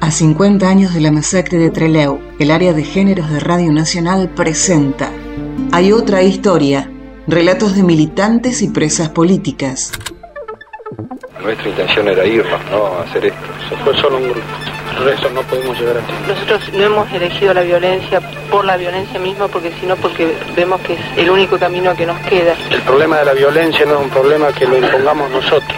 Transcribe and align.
A 0.00 0.10
50 0.10 0.68
años 0.68 0.92
de 0.92 1.00
la 1.00 1.12
masacre 1.12 1.58
de 1.58 1.70
Trelew, 1.70 2.20
el 2.38 2.50
área 2.50 2.72
de 2.72 2.84
géneros 2.84 3.30
de 3.30 3.40
Radio 3.40 3.72
Nacional 3.72 4.28
presenta 4.28 5.10
Hay 5.70 5.92
otra 5.92 6.22
historia, 6.22 6.90
relatos 7.26 7.76
de 7.76 7.82
militantes 7.82 8.62
y 8.62 8.68
presas 8.68 9.08
políticas. 9.10 9.92
Nuestra 11.42 11.68
intención 11.68 12.08
era 12.08 12.26
irnos, 12.26 12.60
no 12.70 12.98
hacer 12.98 13.26
esto. 13.26 13.40
Se 13.68 13.76
fue 13.76 13.96
solo 13.96 14.18
un 14.18 14.24
grupo. 14.24 14.40
Por 14.98 15.08
eso 15.08 15.30
no 15.30 15.42
podemos 15.42 15.78
llegar 15.80 15.96
a 15.96 16.00
ti. 16.00 16.12
Nosotros 16.28 16.60
no 16.74 16.84
hemos 16.84 17.12
elegido 17.12 17.54
la 17.54 17.62
violencia 17.62 18.20
por 18.50 18.64
la 18.64 18.76
violencia 18.76 19.18
misma, 19.18 19.48
porque 19.48 19.72
sino 19.80 19.96
porque 19.96 20.36
vemos 20.54 20.80
que 20.82 20.94
es 20.94 21.00
el 21.16 21.30
único 21.30 21.58
camino 21.58 21.96
que 21.96 22.06
nos 22.06 22.18
queda. 22.20 22.54
El 22.70 22.82
problema 22.82 23.18
de 23.18 23.24
la 23.24 23.32
violencia 23.32 23.86
no 23.86 23.94
es 23.94 24.04
un 24.04 24.10
problema 24.10 24.52
que 24.52 24.66
lo 24.66 24.76
impongamos 24.76 25.30
nosotros. 25.30 25.72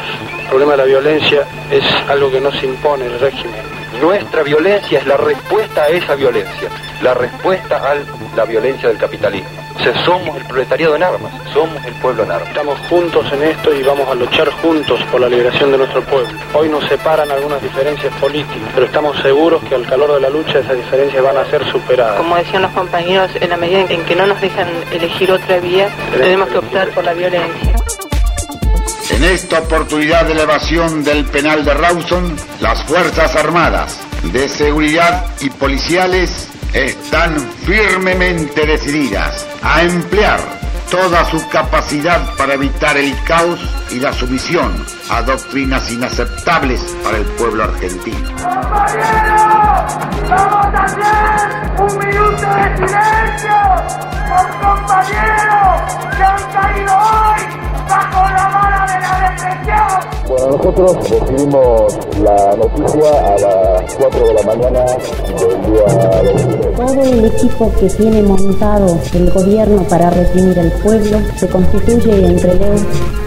El 0.55 0.61
problema 0.61 0.85
de 0.85 0.89
la 0.89 1.01
violencia 1.01 1.45
es 1.69 1.85
algo 2.09 2.31
que 2.31 2.41
nos 2.41 2.63
impone 2.63 3.07
el 3.07 3.19
régimen. 3.19 3.61
Nuestra 4.01 4.45
violencia 4.45 5.01
es 5.01 5.07
la 5.09 5.17
respuesta 5.17 5.83
a 5.83 5.89
esa 5.89 6.15
violencia, 6.15 6.69
la 7.03 7.13
respuesta 7.13 7.91
a 7.91 7.97
la 8.37 8.45
violencia 8.45 8.89
del 8.89 8.97
capitalismo. 8.97 9.49
O 9.75 9.81
sea, 9.81 10.05
somos 10.05 10.37
el 10.37 10.45
proletariado 10.45 10.95
en 10.95 11.03
armas, 11.03 11.33
somos 11.53 11.85
el 11.85 11.93
pueblo 11.95 12.23
en 12.23 12.31
armas. 12.31 12.49
Estamos 12.51 12.79
juntos 12.89 13.27
en 13.33 13.43
esto 13.43 13.75
y 13.75 13.83
vamos 13.83 14.09
a 14.09 14.15
luchar 14.15 14.49
juntos 14.63 15.01
por 15.11 15.23
la 15.23 15.29
liberación 15.29 15.73
de 15.73 15.79
nuestro 15.79 16.03
pueblo. 16.03 16.29
Hoy 16.53 16.69
nos 16.69 16.85
separan 16.85 17.29
algunas 17.33 17.61
diferencias 17.61 18.15
políticas, 18.21 18.71
pero 18.77 18.87
estamos 18.87 19.21
seguros 19.23 19.61
que 19.65 19.75
al 19.75 19.85
calor 19.89 20.15
de 20.15 20.21
la 20.21 20.31
lucha 20.31 20.61
esas 20.61 20.77
diferencias 20.77 21.21
van 21.21 21.37
a 21.37 21.45
ser 21.47 21.69
superadas. 21.73 22.19
Como 22.19 22.37
decían 22.37 22.63
los 22.63 22.71
compañeros, 22.71 23.29
en 23.41 23.51
la 23.51 23.57
medida 23.57 23.81
en 23.81 24.05
que 24.05 24.15
no 24.15 24.25
nos 24.25 24.41
dejan 24.41 24.69
elegir 24.93 25.33
otra 25.33 25.59
vía, 25.59 25.89
tenemos 26.17 26.49
que 26.49 26.59
optar 26.59 26.91
por 26.91 27.03
la 27.03 27.13
violencia. 27.13 27.74
En 29.25 29.31
esta 29.31 29.61
oportunidad 29.61 30.27
de 30.27 30.33
elevación 30.33 31.03
del 31.03 31.25
penal 31.25 31.65
de 31.65 31.73
Rawson, 31.73 32.37
las 32.61 32.85
Fuerzas 32.85 33.35
Armadas 33.37 33.99
de 34.35 34.47
Seguridad 34.51 35.25
y 35.41 35.49
Policiales 35.49 36.51
están 36.75 37.35
firmemente 37.65 38.67
decididas 38.67 39.49
a 39.63 39.83
emplear 39.83 40.41
toda 40.91 41.25
su 41.31 41.49
capacidad 41.49 42.37
para 42.37 42.53
evitar 42.53 42.99
el 42.99 43.15
caos 43.25 43.61
y 43.91 44.01
la 44.01 44.13
sumisión 44.13 44.73
a 45.11 45.23
doctrinas 45.23 45.91
inaceptables 45.91 46.81
para 47.03 47.19
el 47.19 47.25
pueblo 47.25 47.65
argentino. 47.65 48.29
¡Compañeros! 48.31 49.65
¡Vamos 50.29 50.67
a 50.75 50.85
hacer 50.85 51.49
un 51.81 51.99
minuto 51.99 52.47
de 52.55 52.77
silencio 52.77 53.57
por 54.29 54.47
compañeros 54.61 55.77
que 56.17 56.23
han 56.23 56.43
caído 56.53 56.95
hoy 56.95 57.43
bajo 57.89 58.21
la 58.31 58.49
vara 58.49 58.87
de 58.87 59.01
la 59.01 59.13
depresión! 59.31 60.15
Bueno, 60.27 60.57
nosotros 60.57 61.11
recibimos 61.11 61.99
la 62.23 62.57
noticia 62.57 63.11
a 63.27 63.39
las 63.39 63.95
4 63.95 64.27
de 64.27 64.35
la 64.35 64.43
mañana 64.43 64.81
del 64.81 65.59
día 65.73 65.85
23. 66.23 66.77
Todo 66.77 67.03
el 67.03 67.25
equipo 67.27 67.73
que 67.79 67.89
tiene 67.91 68.23
montado 68.23 68.99
el 69.13 69.31
gobierno 69.31 69.83
para 69.85 70.11
reprimir 70.11 70.59
al 70.59 70.73
pueblo 70.73 71.19
se 71.37 71.49
constituye 71.49 72.27
entre 72.27 72.55
Leo 72.55 72.75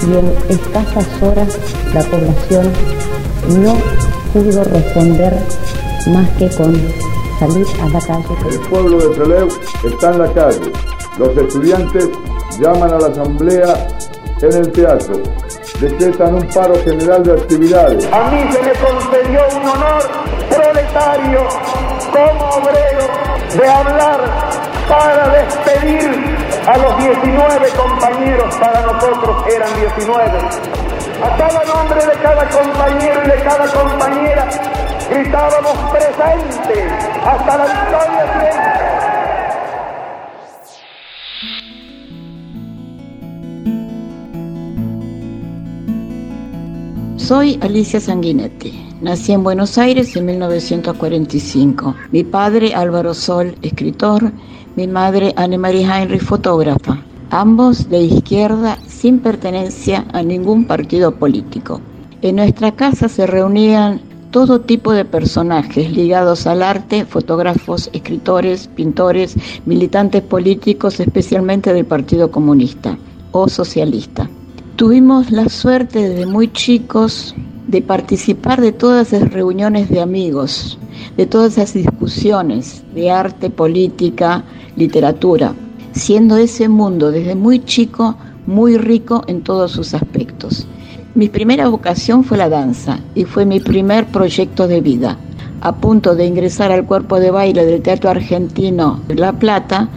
y 0.02 0.17
en 0.17 0.47
escasas 0.50 1.06
horas 1.22 1.58
la 1.94 2.02
población 2.03 2.72
no 3.59 3.78
pudo 4.34 4.64
responder 4.64 5.34
más 6.08 6.30
que 6.38 6.50
con 6.50 6.76
salir 7.40 7.66
a 7.81 7.90
la 7.90 8.02
calle. 8.02 8.50
El 8.50 8.59
pueblo 8.70 8.98
de 9.00 9.16
Trelew 9.16 9.48
está 9.86 10.12
en 10.12 10.20
la 10.20 10.34
calle. 10.34 10.72
Los 11.18 11.38
estudiantes 11.38 12.09
llaman 12.59 12.94
a 12.94 13.00
la 13.00 13.08
asamblea 13.08 13.88
en 14.42 14.53
el 14.53 14.72
teatro. 14.72 15.22
Decretan 15.80 16.36
un 16.36 16.48
paro 16.50 16.75
general 16.84 17.23
de 17.23 17.34
actividades. 17.34 18.08
A 18.12 18.31
mí 18.31 18.40
se 18.52 18.62
me 18.62 18.72
concedió 18.73 19.42
un 19.56 19.70
honor 19.70 20.03
proletario 20.50 21.40
como 22.12 22.50
obrero 22.50 23.08
de 23.59 23.70
hablar 23.70 24.20
para 24.88 25.30
despedir 25.30 26.37
a 26.67 26.78
los 26.78 26.97
19 26.97 27.69
compañeros, 27.69 28.53
para 28.57 28.81
nosotros 28.81 29.41
eran 29.55 29.73
19. 29.79 30.22
A 31.23 31.38
cada 31.38 31.63
nombre 31.63 32.05
de 32.05 32.11
cada 32.22 32.50
compañero 32.50 33.22
y 33.23 33.29
de 33.29 33.35
cada 33.41 33.72
compañera 33.72 34.50
gritábamos 35.09 35.77
presente 35.91 36.89
hasta 37.25 37.57
la 37.57 37.66
victoria 37.66 38.25
siempre. 38.35 38.88
Soy 47.16 47.59
Alicia 47.61 48.01
Sanguinetti. 48.01 48.83
Nací 49.00 49.31
en 49.31 49.44
Buenos 49.44 49.77
Aires 49.77 50.16
en 50.16 50.25
1945. 50.25 51.95
Mi 52.11 52.23
padre 52.23 52.73
Álvaro 52.73 53.13
Sol, 53.13 53.56
escritor, 53.61 54.33
mi 54.77 54.85
madre 54.85 55.33
Anne-Marie 55.35 55.88
Heinrich, 55.88 56.21
fotógrafa. 56.21 57.01
Ambos 57.31 57.89
de 57.89 57.99
izquierda 57.99 58.77
sin 58.88 59.17
pertenencia 59.17 60.05
a 60.13 60.21
ningún 60.21 60.65
partido 60.65 61.15
político. 61.15 61.81
En 62.21 62.35
nuestra 62.35 62.71
casa 62.71 63.09
se 63.09 63.25
reunían 63.25 63.99
todo 64.29 64.61
tipo 64.61 64.93
de 64.93 65.03
personajes 65.03 65.91
ligados 65.91 66.45
al 66.45 66.61
arte, 66.61 67.05
fotógrafos, 67.05 67.89
escritores, 67.91 68.67
pintores, 68.67 69.35
militantes 69.65 70.21
políticos, 70.21 70.99
especialmente 70.99 71.73
del 71.73 71.85
Partido 71.85 72.29
Comunista 72.29 72.95
o 73.31 73.49
Socialista. 73.49 74.29
Tuvimos 74.75 75.31
la 75.31 75.49
suerte 75.49 76.07
desde 76.07 76.27
muy 76.27 76.51
chicos 76.51 77.33
de 77.67 77.81
participar 77.81 78.61
de 78.61 78.72
todas 78.72 79.13
esas 79.13 79.31
reuniones 79.31 79.89
de 79.89 80.01
amigos, 80.01 80.79
de 81.17 81.25
todas 81.25 81.53
esas 81.53 81.73
discusiones 81.73 82.83
de 82.95 83.11
arte, 83.11 83.50
política, 83.50 84.44
literatura, 84.75 85.53
siendo 85.91 86.38
ese 86.38 86.69
mundo 86.69 87.11
desde 87.11 87.35
muy 87.35 87.63
chico 87.63 88.16
muy 88.47 88.77
rico 88.77 89.23
en 89.27 89.44
todos 89.44 89.72
sus 89.73 89.94
aspectos. 89.94 90.67
Mi 91.13 91.29
primera 91.29 91.67
vocación 91.67 92.23
fue 92.23 92.38
la 92.38 92.50
danza 92.50 93.00
y 93.13 93.25
fue 93.25 93.45
mi 93.45 93.59
primer 93.59 94.07
proyecto 94.07 94.67
de 94.67 94.81
vida. 94.81 95.17
A 95.61 95.75
punto 95.75 96.16
de 96.16 96.25
ingresar 96.25 96.72
al 96.72 96.85
cuerpo 96.85 97.19
de 97.19 97.31
baile 97.31 97.66
del 97.66 97.81
Teatro 97.81 98.09
Argentino 98.09 99.01
de 99.07 99.16
La 99.16 99.33
Plata, 99.33 99.89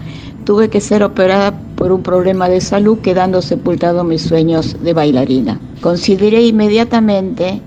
tuve 0.44 0.68
que 0.68 0.80
ser 0.80 1.02
operada 1.02 1.54
por 1.80 1.92
un 1.92 2.02
problema 2.02 2.46
de 2.50 2.60
salud, 2.60 2.98
quedando 2.98 3.40
sepultado 3.40 4.04
mis 4.04 4.20
sueños 4.20 4.76
de 4.82 4.92
bailarina. 4.92 5.58
Consideré 5.80 6.42
inmediatamente 6.42 7.62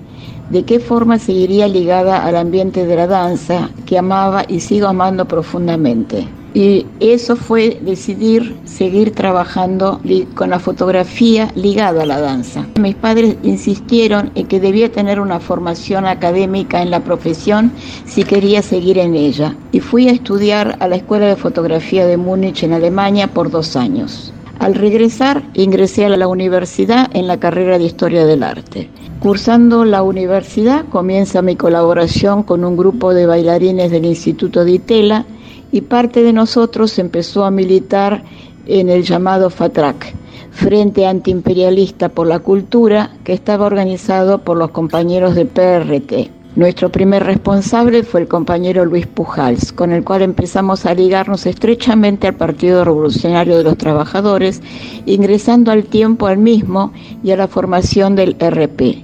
de 0.50 0.62
qué 0.62 0.78
forma 0.78 1.18
seguiría 1.18 1.66
ligada 1.66 2.24
al 2.24 2.36
ambiente 2.36 2.86
de 2.86 2.94
la 2.94 3.08
danza 3.08 3.70
que 3.86 3.98
amaba 3.98 4.44
y 4.46 4.60
sigo 4.60 4.86
amando 4.86 5.24
profundamente. 5.24 6.28
Y 6.54 6.86
eso 7.00 7.34
fue 7.34 7.80
decidir 7.82 8.56
seguir 8.64 9.12
trabajando 9.12 10.00
con 10.36 10.50
la 10.50 10.60
fotografía 10.60 11.50
ligada 11.56 12.04
a 12.04 12.06
la 12.06 12.20
danza. 12.20 12.64
Mis 12.80 12.94
padres 12.94 13.36
insistieron 13.42 14.30
en 14.36 14.46
que 14.46 14.60
debía 14.60 14.92
tener 14.92 15.18
una 15.18 15.40
formación 15.40 16.06
académica 16.06 16.80
en 16.80 16.92
la 16.92 17.00
profesión 17.00 17.72
si 18.06 18.22
quería 18.22 18.62
seguir 18.62 18.98
en 18.98 19.16
ella. 19.16 19.56
Y 19.72 19.80
fui 19.80 20.08
a 20.08 20.12
estudiar 20.12 20.76
a 20.78 20.86
la 20.86 20.94
Escuela 20.94 21.26
de 21.26 21.34
Fotografía 21.34 22.06
de 22.06 22.16
Múnich 22.16 22.62
en 22.62 22.72
Alemania 22.72 23.26
por 23.26 23.50
dos 23.50 23.74
años. 23.74 24.32
Al 24.60 24.76
regresar 24.76 25.42
ingresé 25.54 26.06
a 26.06 26.16
la 26.16 26.28
universidad 26.28 27.10
en 27.14 27.26
la 27.26 27.40
carrera 27.40 27.78
de 27.78 27.84
Historia 27.84 28.24
del 28.24 28.44
Arte. 28.44 28.88
Cursando 29.18 29.84
la 29.84 30.02
universidad 30.02 30.84
comienza 30.86 31.42
mi 31.42 31.56
colaboración 31.56 32.44
con 32.44 32.64
un 32.64 32.76
grupo 32.76 33.12
de 33.12 33.26
bailarines 33.26 33.90
del 33.90 34.04
Instituto 34.04 34.64
de 34.64 34.72
Itela 34.72 35.26
y 35.72 35.82
parte 35.82 36.22
de 36.22 36.32
nosotros 36.32 36.98
empezó 36.98 37.44
a 37.44 37.50
militar 37.50 38.22
en 38.66 38.88
el 38.88 39.02
llamado 39.02 39.50
FATRAC, 39.50 40.14
Frente 40.50 41.06
Antiimperialista 41.06 42.08
por 42.08 42.26
la 42.26 42.38
Cultura, 42.38 43.10
que 43.24 43.32
estaba 43.32 43.66
organizado 43.66 44.38
por 44.38 44.56
los 44.56 44.70
compañeros 44.70 45.34
de 45.34 45.46
PRT. 45.46 46.30
Nuestro 46.56 46.88
primer 46.90 47.24
responsable 47.24 48.04
fue 48.04 48.20
el 48.20 48.28
compañero 48.28 48.84
Luis 48.84 49.08
Pujals, 49.08 49.72
con 49.72 49.90
el 49.90 50.04
cual 50.04 50.22
empezamos 50.22 50.86
a 50.86 50.94
ligarnos 50.94 51.46
estrechamente 51.46 52.28
al 52.28 52.36
Partido 52.36 52.84
Revolucionario 52.84 53.58
de 53.58 53.64
los 53.64 53.76
Trabajadores, 53.76 54.62
ingresando 55.04 55.72
al 55.72 55.82
tiempo 55.82 56.28
al 56.28 56.38
mismo 56.38 56.92
y 57.24 57.32
a 57.32 57.36
la 57.36 57.48
formación 57.48 58.14
del 58.14 58.36
RP. 58.38 59.02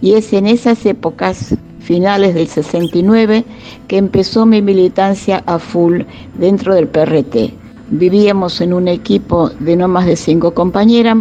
Y 0.00 0.14
es 0.14 0.32
en 0.32 0.48
esas 0.48 0.84
épocas 0.86 1.54
finales 1.80 2.34
del 2.34 2.48
69 2.48 3.44
que 3.86 3.96
empezó 3.96 4.46
mi 4.46 4.62
militancia 4.62 5.42
a 5.46 5.58
full 5.58 6.02
dentro 6.34 6.74
del 6.74 6.88
PRT. 6.88 7.52
Vivíamos 7.90 8.60
en 8.60 8.72
un 8.72 8.88
equipo 8.88 9.50
de 9.60 9.76
no 9.76 9.88
más 9.88 10.06
de 10.06 10.16
cinco 10.16 10.52
compañeras, 10.52 11.16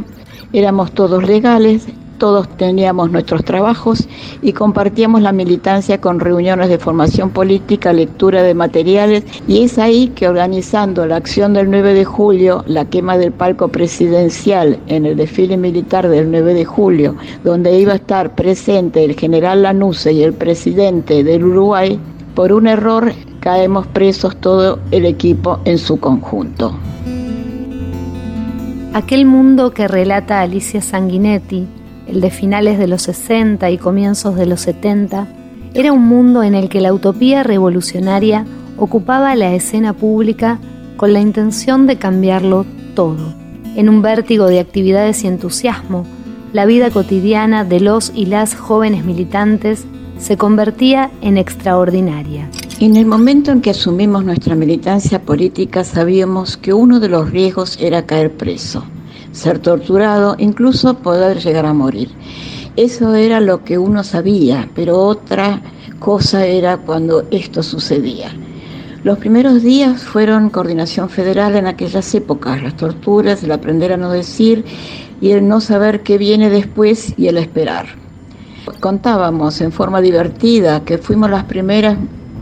éramos 0.51 0.91
todos 0.91 1.23
legales, 1.25 1.87
todos 2.17 2.49
teníamos 2.57 3.11
nuestros 3.11 3.43
trabajos 3.43 4.07
y 4.41 4.53
compartíamos 4.53 5.21
la 5.21 5.31
militancia 5.31 6.01
con 6.01 6.19
reuniones 6.19 6.69
de 6.69 6.79
formación 6.79 7.29
política, 7.29 7.93
lectura 7.93 8.43
de 8.43 8.53
materiales 8.53 9.23
y 9.47 9.63
es 9.63 9.77
ahí 9.77 10.09
que 10.09 10.27
organizando 10.27 11.05
la 11.05 11.15
acción 11.15 11.53
del 11.53 11.69
9 11.69 11.93
de 11.93 12.05
julio, 12.05 12.63
la 12.67 12.85
quema 12.85 13.17
del 13.17 13.31
palco 13.31 13.69
presidencial 13.69 14.79
en 14.87 15.05
el 15.05 15.15
desfile 15.15 15.57
militar 15.57 16.09
del 16.09 16.31
9 16.31 16.53
de 16.53 16.65
julio, 16.65 17.15
donde 17.43 17.79
iba 17.79 17.93
a 17.93 17.97
estar 17.97 18.35
presente 18.35 19.03
el 19.03 19.15
general 19.15 19.63
Lanusse 19.63 20.11
y 20.11 20.23
el 20.23 20.33
presidente 20.33 21.23
del 21.23 21.45
Uruguay, 21.45 21.99
por 22.35 22.53
un 22.53 22.67
error 22.67 23.13
caemos 23.39 23.87
presos 23.87 24.35
todo 24.37 24.79
el 24.91 25.05
equipo 25.05 25.59
en 25.65 25.77
su 25.77 25.99
conjunto. 25.99 26.75
Aquel 28.93 29.25
mundo 29.25 29.71
que 29.71 29.87
relata 29.87 30.41
Alicia 30.41 30.81
Sanguinetti 30.81 31.67
el 32.07 32.21
de 32.21 32.29
finales 32.29 32.77
de 32.77 32.87
los 32.87 33.03
60 33.03 33.69
y 33.69 33.77
comienzos 33.77 34.35
de 34.35 34.45
los 34.45 34.61
70, 34.61 35.27
era 35.73 35.91
un 35.91 36.07
mundo 36.07 36.43
en 36.43 36.55
el 36.55 36.69
que 36.69 36.81
la 36.81 36.93
utopía 36.93 37.43
revolucionaria 37.43 38.45
ocupaba 38.77 39.35
la 39.35 39.53
escena 39.53 39.93
pública 39.93 40.59
con 40.95 41.13
la 41.13 41.19
intención 41.19 41.85
de 41.85 41.97
cambiarlo 41.97 42.65
todo. 42.95 43.33
En 43.75 43.89
un 43.89 44.01
vértigo 44.01 44.47
de 44.47 44.59
actividades 44.59 45.23
y 45.23 45.27
entusiasmo, 45.27 46.05
la 46.53 46.65
vida 46.65 46.89
cotidiana 46.89 47.63
de 47.63 47.79
los 47.79 48.11
y 48.15 48.25
las 48.25 48.55
jóvenes 48.55 49.05
militantes 49.05 49.85
se 50.17 50.37
convertía 50.37 51.11
en 51.21 51.37
extraordinaria. 51.37 52.49
En 52.79 52.95
el 52.95 53.05
momento 53.05 53.51
en 53.51 53.61
que 53.61 53.71
asumimos 53.71 54.23
nuestra 54.23 54.55
militancia 54.55 55.21
política 55.21 55.83
sabíamos 55.83 56.57
que 56.57 56.73
uno 56.73 56.99
de 56.99 57.09
los 57.09 57.29
riesgos 57.29 57.77
era 57.79 58.05
caer 58.05 58.31
preso 58.31 58.83
ser 59.37 59.59
torturado, 59.59 60.35
incluso 60.39 60.95
poder 60.95 61.39
llegar 61.39 61.65
a 61.65 61.73
morir. 61.73 62.09
Eso 62.75 63.15
era 63.15 63.39
lo 63.39 63.63
que 63.63 63.77
uno 63.77 64.03
sabía, 64.03 64.67
pero 64.75 64.97
otra 64.99 65.61
cosa 65.99 66.45
era 66.45 66.77
cuando 66.77 67.25
esto 67.31 67.63
sucedía. 67.63 68.31
Los 69.03 69.19
primeros 69.19 69.61
días 69.61 70.03
fueron 70.03 70.49
coordinación 70.49 71.09
federal 71.09 71.55
en 71.55 71.67
aquellas 71.67 72.13
épocas, 72.15 72.61
las 72.61 72.75
torturas, 72.75 73.43
el 73.43 73.51
aprender 73.51 73.93
a 73.93 73.97
no 73.97 74.11
decir 74.11 74.65
y 75.21 75.31
el 75.31 75.47
no 75.47 75.61
saber 75.61 76.01
qué 76.01 76.17
viene 76.17 76.49
después 76.49 77.13
y 77.15 77.27
el 77.27 77.37
esperar. 77.37 77.85
Contábamos 78.79 79.61
en 79.61 79.71
forma 79.71 80.01
divertida 80.01 80.83
que 80.83 80.97
fuimos 80.97 81.29
las 81.29 81.45
primeras 81.45 81.97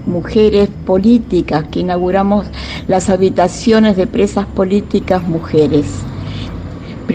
mujeres 0.06 0.70
políticas 0.86 1.66
que 1.70 1.82
inauguramos 1.82 2.48
las 2.88 3.10
habitaciones 3.10 3.96
de 3.98 4.08
presas 4.08 4.46
políticas 4.46 5.24
mujeres 5.24 6.06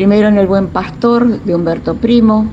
primero 0.00 0.28
en 0.28 0.38
El 0.38 0.46
Buen 0.46 0.68
Pastor 0.68 1.42
de 1.44 1.54
Humberto 1.54 1.94
Primo. 1.94 2.46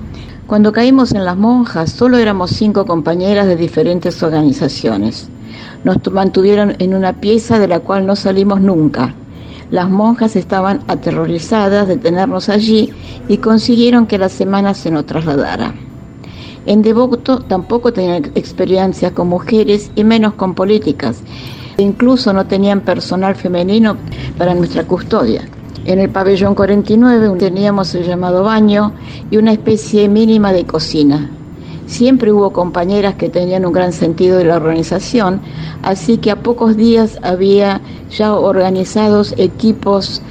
Cuando 0.48 0.74
caímos 0.74 1.14
en 1.14 1.24
las 1.24 1.38
monjas, 1.38 1.94
solo 1.94 2.18
éramos 2.18 2.52
cinco 2.52 2.86
compañeras 2.86 3.48
de 3.48 3.56
diferentes 3.56 4.22
organizaciones. 4.22 5.30
Nos 5.86 5.96
mantuvieron 6.12 6.76
en 6.80 6.94
una 6.94 7.22
pieza 7.22 7.58
de 7.58 7.70
la 7.70 7.80
cual 7.80 8.06
no 8.06 8.18
salimos 8.18 8.60
nunca. 8.60 9.14
Las 9.72 9.90
monjas 9.90 10.36
estaban 10.36 10.82
aterrorizadas 10.90 11.88
de 11.88 11.96
tenernos 11.96 12.50
allí 12.50 12.92
y 13.30 13.38
consiguieron 13.38 14.08
que 14.08 14.18
la 14.18 14.28
semana 14.28 14.74
se 14.74 14.92
nos 14.92 15.06
trasladara. 15.06 15.74
En 16.66 16.82
Devoto 16.82 17.40
tampoco 17.40 17.94
tenían 17.94 18.26
experiencias 18.36 19.14
con 19.14 19.30
mujeres 19.30 19.90
y 19.96 20.04
menos 20.04 20.34
con 20.34 20.54
políticas. 20.54 21.22
Incluso 21.78 22.34
no 22.34 22.46
tenían 22.46 22.82
personal 22.82 23.36
femenino 23.36 23.96
para 24.38 24.54
nuestra 24.54 24.84
custodia. 24.84 25.48
En 25.88 26.00
el 26.00 26.10
pabellón 26.10 26.54
49 26.54 27.38
teníamos 27.40 27.96
el 27.96 28.04
llamado 28.04 28.44
baño 28.44 28.92
y 29.32 29.38
una 29.38 29.54
especie 29.54 30.10
mínima 30.10 30.52
de 30.52 30.66
cocina. 30.66 31.32
Siempre 31.86 32.34
hubo 32.34 32.52
compañeras 32.52 33.16
que 33.16 33.30
tenían 33.30 33.66
un 33.66 33.72
gran 33.72 33.94
sentido 33.94 34.38
de 34.38 34.44
la 34.44 34.58
organización, 34.58 35.40
así 35.84 36.18
que 36.18 36.30
a 36.30 36.44
pocos 36.44 36.76
días 36.76 37.18
había 37.24 37.80
ya 38.10 38.34
organizados 38.34 39.34
equipos 39.38 40.22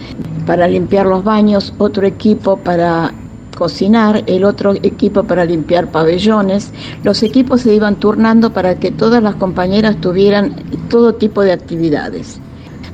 para 0.47 0.69
limpiar 0.69 1.07
los 1.07 1.25
baños, 1.25 1.73
otro 1.79 2.07
equipo 2.07 2.59
para 2.59 3.15
cocinar, 3.57 4.25
el 4.27 4.45
otro 4.45 4.75
equipo 4.75 5.25
para 5.25 5.47
limpiar 5.47 5.91
pabellones. 5.91 6.71
Los 7.03 7.23
equipos 7.23 7.63
se 7.63 7.75
iban 7.75 7.97
turnando 7.97 8.53
para 8.53 8.75
que 8.75 8.91
todas 8.91 9.23
las 9.23 9.37
compañeras 9.37 9.97
tuvieran 10.03 10.55
todo 10.91 11.15
tipo 11.15 11.41
de 11.41 11.53
actividades. 11.53 12.43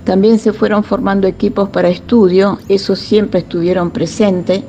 También 0.04 0.40
se 0.40 0.52
fueron 0.52 0.82
formando 0.82 1.28
equipos 1.28 1.69
para 1.69 1.88
estudio, 1.88 2.58
esos 2.69 2.99
siempre 2.99 3.40
estuvieron 3.40 3.93
presentes. 3.93 4.62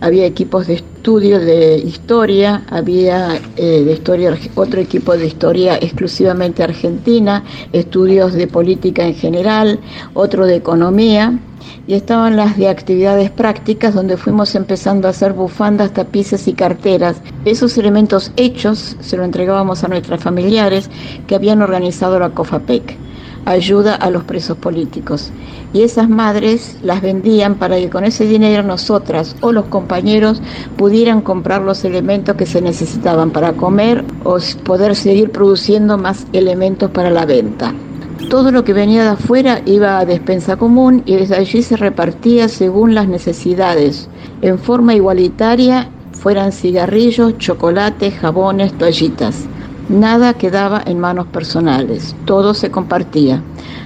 Había 0.00 0.24
equipos 0.24 0.66
de 0.66 0.74
estudio 0.74 1.40
de 1.40 1.76
historia, 1.76 2.64
había 2.70 3.38
eh, 3.56 3.82
de 3.84 3.92
historia, 3.92 4.38
otro 4.54 4.80
equipo 4.80 5.16
de 5.16 5.26
historia 5.26 5.76
exclusivamente 5.76 6.62
argentina, 6.62 7.44
estudios 7.72 8.32
de 8.32 8.46
política 8.46 9.04
en 9.04 9.14
general, 9.14 9.80
otro 10.14 10.46
de 10.46 10.56
economía 10.56 11.38
y 11.86 11.94
estaban 11.94 12.36
las 12.36 12.56
de 12.56 12.68
actividades 12.68 13.30
prácticas 13.30 13.94
donde 13.94 14.16
fuimos 14.16 14.54
empezando 14.54 15.06
a 15.06 15.10
hacer 15.10 15.32
bufandas, 15.32 15.92
tapices 15.92 16.48
y 16.48 16.54
carteras. 16.54 17.20
Esos 17.44 17.76
elementos 17.76 18.32
hechos 18.36 18.96
se 19.00 19.16
lo 19.16 19.24
entregábamos 19.24 19.84
a 19.84 19.88
nuestras 19.88 20.22
familiares 20.22 20.88
que 21.26 21.34
habían 21.34 21.60
organizado 21.60 22.18
la 22.18 22.30
COFAPEC 22.30 23.07
ayuda 23.44 23.94
a 23.94 24.10
los 24.10 24.24
presos 24.24 24.56
políticos. 24.56 25.30
Y 25.72 25.82
esas 25.82 26.08
madres 26.08 26.78
las 26.82 27.02
vendían 27.02 27.56
para 27.56 27.76
que 27.76 27.90
con 27.90 28.04
ese 28.04 28.26
dinero 28.26 28.62
nosotras 28.62 29.36
o 29.40 29.52
los 29.52 29.66
compañeros 29.66 30.40
pudieran 30.76 31.20
comprar 31.20 31.62
los 31.62 31.84
elementos 31.84 32.36
que 32.36 32.46
se 32.46 32.62
necesitaban 32.62 33.30
para 33.30 33.52
comer 33.52 34.04
o 34.24 34.38
poder 34.64 34.96
seguir 34.96 35.30
produciendo 35.30 35.98
más 35.98 36.26
elementos 36.32 36.90
para 36.90 37.10
la 37.10 37.26
venta. 37.26 37.74
Todo 38.30 38.50
lo 38.50 38.64
que 38.64 38.72
venía 38.72 39.04
de 39.04 39.10
afuera 39.10 39.62
iba 39.64 39.98
a 39.98 40.04
despensa 40.04 40.56
común 40.56 41.02
y 41.06 41.14
desde 41.14 41.36
allí 41.36 41.62
se 41.62 41.76
repartía 41.76 42.48
según 42.48 42.94
las 42.94 43.08
necesidades, 43.08 44.08
en 44.42 44.58
forma 44.58 44.94
igualitaria, 44.94 45.88
fueran 46.12 46.52
cigarrillos, 46.52 47.38
chocolates, 47.38 48.14
jabones, 48.14 48.76
toallitas. 48.76 49.46
Nada 49.88 50.34
quedaba 50.34 50.82
en 50.84 50.98
manos 50.98 51.28
personales, 51.28 52.14
todo 52.26 52.52
se 52.52 52.70
compartía. 52.70 53.42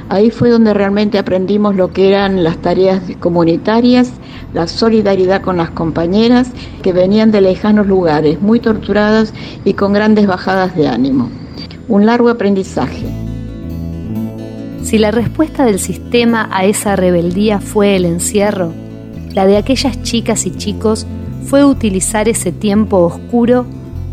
Ahí 0.09 0.31
fue 0.31 0.51
donde 0.51 0.75
realmente 0.75 1.17
aprendimos 1.17 1.77
lo 1.77 1.93
que 1.93 2.09
eran 2.09 2.43
las 2.43 2.57
tareas 2.59 3.01
comunitarias, 3.21 4.11
la 4.53 4.67
solidaridad 4.67 5.43
con 5.43 5.59
las 5.59 5.71
compañeras 5.71 6.51
que 6.83 6.93
venían 6.93 7.31
de 7.31 7.41
lejanos 7.41 7.87
lugares, 7.87 8.41
muy 8.41 8.59
torturadas 8.59 9.33
y 9.65 9.75
con 9.75 9.93
grandes 9.93 10.27
bajadas 10.27 10.75
de 10.75 10.89
ánimo. 10.89 11.31
Un 11.87 12.05
largo 12.05 12.31
aprendizaje. 12.31 13.07
Si 14.83 14.99
la 14.99 15.13
respuesta 15.13 15.65
del 15.65 15.79
sistema 15.79 16.49
a 16.53 16.65
esa 16.65 16.97
rebeldía 16.97 17.61
fue 17.61 17.95
el 17.95 18.05
encierro, 18.05 18.73
la 19.33 19.47
de 19.47 19.57
aquellas 19.57 20.03
chicas 20.03 20.47
y 20.47 20.51
chicos 20.51 21.07
fue 21.45 21.65
utilizar 21.65 22.29
ese 22.29 22.51
tiempo 22.51 22.99
oscuro 22.99 23.67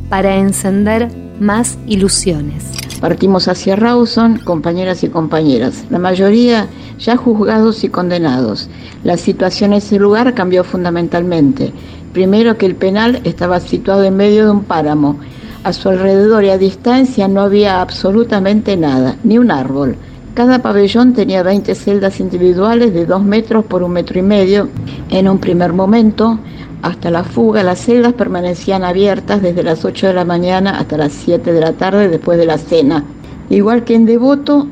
para 0.09 0.37
encender 0.37 1.09
más 1.39 1.77
ilusiones. 1.87 2.65
Partimos 2.99 3.47
hacia 3.47 3.75
Rawson, 3.75 4.39
compañeras 4.39 5.03
y 5.03 5.09
compañeras, 5.09 5.85
la 5.89 5.99
mayoría 5.99 6.67
ya 6.99 7.15
juzgados 7.15 7.83
y 7.83 7.89
condenados. 7.89 8.69
La 9.03 9.17
situación 9.17 9.71
en 9.71 9.77
ese 9.77 9.97
lugar 9.97 10.33
cambió 10.33 10.63
fundamentalmente. 10.63 11.71
Primero 12.13 12.57
que 12.57 12.65
el 12.65 12.75
penal 12.75 13.21
estaba 13.23 13.59
situado 13.59 14.03
en 14.03 14.17
medio 14.17 14.45
de 14.45 14.51
un 14.51 14.63
páramo. 14.63 15.17
A 15.63 15.73
su 15.73 15.89
alrededor 15.89 16.43
y 16.43 16.49
a 16.49 16.57
distancia 16.57 17.27
no 17.27 17.41
había 17.41 17.81
absolutamente 17.81 18.75
nada, 18.75 19.15
ni 19.23 19.37
un 19.37 19.51
árbol. 19.51 19.95
Cada 20.33 20.61
pabellón 20.61 21.13
tenía 21.13 21.43
20 21.43 21.75
celdas 21.75 22.19
individuales 22.19 22.93
de 22.93 23.05
2 23.05 23.23
metros 23.23 23.65
por 23.65 23.83
un 23.83 23.91
metro 23.91 24.19
y 24.19 24.21
medio. 24.21 24.69
En 25.09 25.27
un 25.27 25.37
primer 25.39 25.73
momento, 25.73 26.39
hasta 26.81 27.11
la 27.11 27.23
fuga, 27.23 27.63
las 27.63 27.79
celdas 27.79 28.13
permanecían 28.13 28.83
abiertas 28.83 29.41
desde 29.41 29.63
las 29.63 29.83
8 29.83 30.07
de 30.07 30.13
la 30.13 30.25
mañana 30.25 30.79
hasta 30.79 30.97
las 30.97 31.11
7 31.13 31.51
de 31.51 31.59
la 31.59 31.73
tarde 31.73 32.07
después 32.07 32.37
de 32.37 32.45
la 32.45 32.57
cena. 32.57 33.03
Igual 33.49 33.83
que 33.83 33.95
en 33.95 34.05
Devoto, 34.05 34.67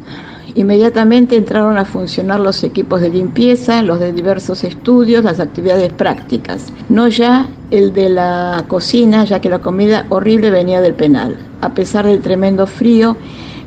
inmediatamente 0.56 1.36
entraron 1.36 1.78
a 1.78 1.86
funcionar 1.86 2.40
los 2.40 2.64
equipos 2.64 3.02
de 3.02 3.10
limpieza, 3.10 3.82
los 3.82 4.00
de 4.00 4.14
diversos 4.14 4.64
estudios, 4.64 5.24
las 5.24 5.40
actividades 5.40 5.92
prácticas. 5.94 6.72
No 6.90 7.08
ya 7.08 7.48
el 7.72 7.94
de 7.94 8.10
la 8.10 8.64
cocina, 8.68 9.26
ya 9.26 9.42
que 9.42 9.50
la 9.50 9.60
comida 9.60 10.06
horrible 10.10 10.50
venía 10.50 10.82
del 10.82 10.94
penal. 10.94 11.38
A 11.62 11.74
pesar 11.74 12.06
del 12.06 12.22
tremendo 12.22 12.68
frío, 12.68 13.18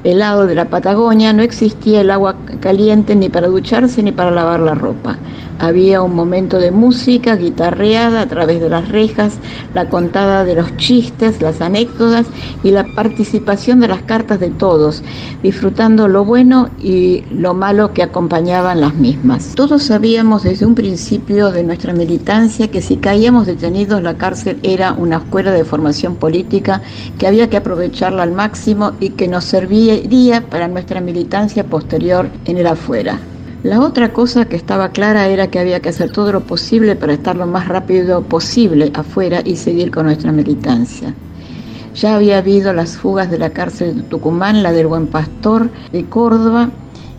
helado 0.05 0.47
de 0.47 0.55
la 0.55 0.67
Patagonia 0.67 1.33
no 1.33 1.43
existía 1.43 2.01
el 2.01 2.11
agua 2.11 2.37
caliente 2.61 3.15
ni 3.15 3.29
para 3.29 3.49
ducharse 3.49 4.03
ni 4.03 4.13
para 4.13 4.31
lavar 4.31 4.61
la 4.61 4.75
ropa. 4.75 5.19
Había 5.59 6.01
un 6.01 6.15
momento 6.15 6.59
de 6.59 6.71
música 6.71 7.37
guitarreada 7.37 8.23
a 8.23 8.27
través 8.27 8.63
de 8.63 8.71
las 8.71 8.89
rejas, 8.89 9.35
la 9.75 9.91
contada 9.91 10.43
de 10.45 10.55
los 10.55 10.75
chistes, 10.79 11.43
las 11.43 11.61
anécdotas 11.61 12.27
y 12.63 12.71
la 12.71 12.87
participación 12.95 13.79
de 13.81 13.89
las 13.89 14.01
cartas 14.01 14.41
de 14.41 14.49
todos, 14.49 15.03
disfrutando 15.43 16.09
lo 16.09 16.25
bueno 16.25 16.71
y 16.83 17.25
lo 17.31 17.53
malo 17.53 17.93
que 17.93 18.03
acompañaban 18.03 18.81
las 18.81 18.95
mismas. 18.95 19.53
Todos 19.55 19.83
sabíamos 19.83 20.45
desde 20.45 20.65
un 20.65 20.75
principio 20.75 21.53
de 21.53 21.63
nuestra 21.63 21.93
militancia 21.93 22.71
que 22.71 22.81
si 22.81 22.97
caíamos 22.97 23.47
detenidos 23.47 24.03
la 24.03 24.17
cárcel 24.17 24.59
era 24.63 24.95
una 24.95 25.19
escuela 25.19 25.51
de 25.51 25.65
formación 25.67 26.17
política 26.17 26.81
que 27.19 27.27
había 27.27 27.51
que 27.51 27.59
aprovecharla 27.59 28.23
al 28.23 28.33
máximo 28.33 28.93
y 28.99 29.11
que 29.11 29.29
nos 29.29 29.45
serviría 29.91 30.41
para 30.43 30.69
nuestra 30.69 31.01
militancia 31.01 31.65
posterior 31.65 32.31
en 32.45 32.59
el 32.59 32.69
afuera. 32.69 33.19
La 33.65 33.81
otra 33.81 34.13
cosa 34.13 34.45
que 34.45 34.55
estaba 34.55 34.91
clara 34.91 35.27
era 35.27 35.49
que 35.49 35.59
había 35.59 35.81
que 35.81 35.89
hacer 35.89 36.13
todo 36.13 36.31
lo 36.31 36.43
posible 36.43 36.95
para 36.95 37.15
estar 37.15 37.35
lo 37.35 37.45
más 37.47 37.67
rápido 37.67 38.23
posible 38.23 38.93
afuera 38.95 39.43
y 39.45 39.57
seguir 39.57 39.91
con 39.91 40.07
nuestra 40.07 40.31
militancia. 40.31 41.13
Ya 41.97 42.15
había 42.15 42.39
habido 42.39 42.73
las 42.73 42.97
fugas 42.97 43.33
de 43.33 43.39
la 43.39 43.51
cárcel 43.51 43.97
de 43.97 44.03
Tucumán, 44.05 44.63
la 44.63 44.71
del 44.71 44.87
Buen 44.87 45.09
Pastor, 45.09 45.69
de 45.91 46.05
Córdoba 46.05 46.71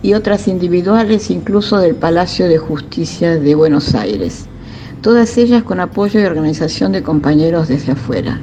y 0.02 0.14
otras 0.14 0.48
individuales, 0.48 1.30
incluso 1.30 1.78
del 1.78 1.96
Palacio 1.96 2.48
de 2.48 2.58
Justicia 2.58 3.38
de 3.38 3.54
Buenos 3.54 3.96
Aires. 3.96 4.46
Todas 5.02 5.38
ellas 5.38 5.64
con 5.64 5.82
apoyo 5.82 6.22
y 6.22 6.24
organización 6.24 6.94
de 6.94 7.04
compañeros 7.04 7.68
desde 7.68 7.92
afuera. 7.92 8.40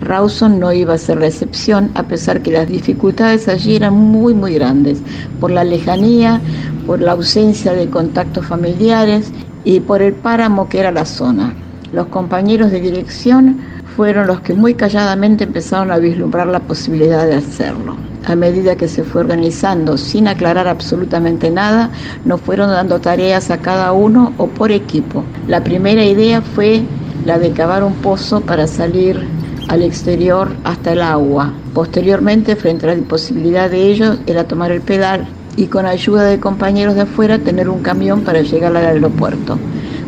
Rawson 0.00 0.58
no 0.58 0.72
iba 0.72 0.94
a 0.94 0.98
ser 0.98 1.20
la 1.20 1.26
excepción, 1.26 1.90
a 1.94 2.04
pesar 2.04 2.42
que 2.42 2.52
las 2.52 2.68
dificultades 2.68 3.48
allí 3.48 3.76
eran 3.76 3.94
muy, 3.94 4.34
muy 4.34 4.54
grandes, 4.54 5.02
por 5.40 5.50
la 5.50 5.64
lejanía, 5.64 6.40
por 6.86 7.00
la 7.00 7.12
ausencia 7.12 7.72
de 7.72 7.88
contactos 7.88 8.46
familiares 8.46 9.30
y 9.64 9.80
por 9.80 10.02
el 10.02 10.14
páramo 10.14 10.68
que 10.68 10.80
era 10.80 10.90
la 10.90 11.04
zona. 11.04 11.54
Los 11.92 12.06
compañeros 12.06 12.70
de 12.70 12.80
dirección 12.80 13.60
fueron 13.96 14.26
los 14.26 14.40
que 14.40 14.54
muy 14.54 14.74
calladamente 14.74 15.44
empezaron 15.44 15.90
a 15.90 15.98
vislumbrar 15.98 16.46
la 16.46 16.60
posibilidad 16.60 17.26
de 17.26 17.34
hacerlo. 17.34 17.96
A 18.26 18.36
medida 18.36 18.76
que 18.76 18.86
se 18.86 19.02
fue 19.02 19.22
organizando 19.22 19.98
sin 19.98 20.28
aclarar 20.28 20.68
absolutamente 20.68 21.50
nada, 21.50 21.90
nos 22.24 22.40
fueron 22.40 22.70
dando 22.70 23.00
tareas 23.00 23.50
a 23.50 23.58
cada 23.58 23.92
uno 23.92 24.32
o 24.38 24.46
por 24.46 24.70
equipo. 24.70 25.24
La 25.48 25.64
primera 25.64 26.04
idea 26.04 26.40
fue 26.40 26.82
la 27.26 27.38
de 27.38 27.50
cavar 27.50 27.82
un 27.82 27.94
pozo 27.94 28.40
para 28.40 28.66
salir 28.66 29.26
al 29.70 29.82
exterior 29.82 30.50
hasta 30.64 30.92
el 30.92 31.00
agua. 31.00 31.52
Posteriormente, 31.72 32.56
frente 32.56 32.86
a 32.86 32.88
la 32.88 32.96
imposibilidad 32.96 33.70
de 33.70 33.86
ello, 33.86 34.16
era 34.26 34.42
tomar 34.42 34.72
el 34.72 34.80
pedal 34.80 35.28
y 35.56 35.68
con 35.68 35.86
ayuda 35.86 36.24
de 36.24 36.40
compañeros 36.40 36.96
de 36.96 37.02
afuera 37.02 37.38
tener 37.38 37.68
un 37.68 37.80
camión 37.80 38.22
para 38.22 38.40
llegar 38.40 38.76
al 38.76 38.84
aeropuerto. 38.84 39.58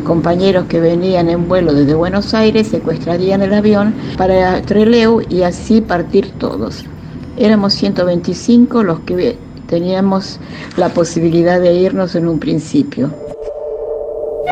Compañeros 0.03 0.65
que 0.67 0.81
venían 0.81 1.29
en 1.29 1.47
vuelo 1.47 1.73
desde 1.73 1.93
Buenos 1.93 2.33
Aires 2.33 2.67
secuestrarían 2.67 3.41
el 3.41 3.53
avión 3.53 3.93
para 4.17 4.61
Treleu 4.63 5.21
y 5.29 5.43
así 5.43 5.79
partir 5.79 6.31
todos. 6.31 6.83
Éramos 7.37 7.73
125 7.73 8.83
los 8.83 8.99
que 8.99 9.37
teníamos 9.67 10.41
la 10.75 10.89
posibilidad 10.89 11.61
de 11.61 11.73
irnos 11.73 12.15
en 12.15 12.27
un 12.27 12.37
principio. 12.37 13.11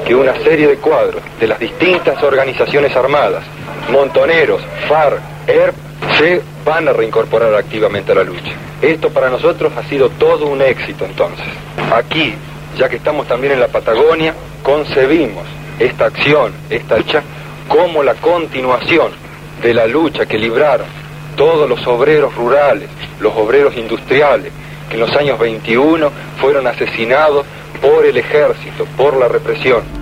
Que 0.07 0.15
una 0.15 0.33
serie 0.41 0.67
de 0.67 0.77
cuadros 0.77 1.21
de 1.37 1.47
las 1.47 1.59
distintas 1.59 2.23
organizaciones 2.23 2.95
armadas 2.95 3.43
montoneros, 3.89 4.61
FAR, 4.87 5.19
ERP, 5.47 5.75
se 6.17 6.41
van 6.65 6.87
a 6.87 6.93
reincorporar 6.93 7.53
activamente 7.55 8.11
a 8.11 8.15
la 8.15 8.23
lucha. 8.23 8.51
Esto 8.81 9.09
para 9.09 9.29
nosotros 9.29 9.71
ha 9.77 9.83
sido 9.83 10.09
todo 10.09 10.47
un 10.47 10.61
éxito 10.61 11.05
entonces. 11.05 11.45
Aquí, 11.93 12.33
ya 12.77 12.89
que 12.89 12.97
estamos 12.97 13.27
también 13.27 13.53
en 13.53 13.59
la 13.59 13.67
Patagonia, 13.67 14.33
concebimos 14.63 15.45
esta 15.79 16.05
acción, 16.05 16.53
esta 16.69 16.97
lucha, 16.97 17.23
como 17.67 18.03
la 18.03 18.15
continuación 18.15 19.11
de 19.61 19.73
la 19.73 19.87
lucha 19.87 20.25
que 20.25 20.37
libraron 20.37 20.87
todos 21.35 21.69
los 21.69 21.85
obreros 21.87 22.35
rurales, 22.35 22.89
los 23.19 23.33
obreros 23.35 23.75
industriales, 23.77 24.51
que 24.89 24.95
en 24.95 25.01
los 25.01 25.15
años 25.15 25.39
21 25.39 26.11
fueron 26.39 26.67
asesinados 26.67 27.45
por 27.81 28.05
el 28.05 28.17
ejército, 28.17 28.85
por 28.97 29.15
la 29.17 29.27
represión. 29.27 30.00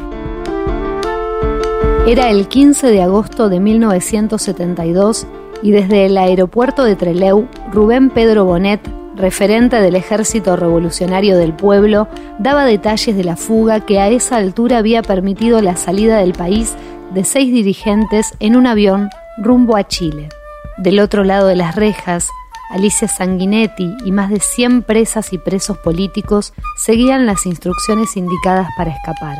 Era 2.07 2.29
el 2.29 2.47
15 2.47 2.87
de 2.87 3.01
agosto 3.01 3.49
de 3.49 3.59
1972 3.59 5.27
y 5.61 5.71
desde 5.71 6.05
el 6.05 6.17
aeropuerto 6.17 6.83
de 6.83 6.95
Trelew, 6.95 7.47
Rubén 7.71 8.09
Pedro 8.09 8.45
Bonet, 8.45 8.81
referente 9.15 9.75
del 9.81 9.95
Ejército 9.95 10.55
Revolucionario 10.55 11.37
del 11.37 11.53
Pueblo, 11.53 12.07
daba 12.39 12.65
detalles 12.65 13.15
de 13.15 13.23
la 13.23 13.35
fuga 13.35 13.81
que 13.81 13.99
a 13.99 14.07
esa 14.07 14.37
altura 14.37 14.77
había 14.77 15.03
permitido 15.03 15.61
la 15.61 15.75
salida 15.75 16.17
del 16.17 16.33
país 16.33 16.75
de 17.13 17.23
seis 17.23 17.51
dirigentes 17.51 18.33
en 18.39 18.55
un 18.55 18.65
avión 18.65 19.09
rumbo 19.37 19.75
a 19.75 19.87
Chile. 19.87 20.29
Del 20.77 20.99
otro 20.99 21.23
lado 21.23 21.47
de 21.47 21.57
las 21.57 21.75
rejas, 21.75 22.27
Alicia 22.69 23.07
Sanguinetti 23.07 23.97
y 24.05 24.11
más 24.11 24.29
de 24.29 24.39
100 24.39 24.83
presas 24.83 25.33
y 25.33 25.37
presos 25.37 25.77
políticos 25.79 26.53
seguían 26.77 27.25
las 27.25 27.45
instrucciones 27.45 28.15
indicadas 28.15 28.67
para 28.77 28.91
escapar. 28.91 29.37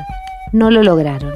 No 0.52 0.72
lo 0.72 0.84
lograron. 0.84 1.34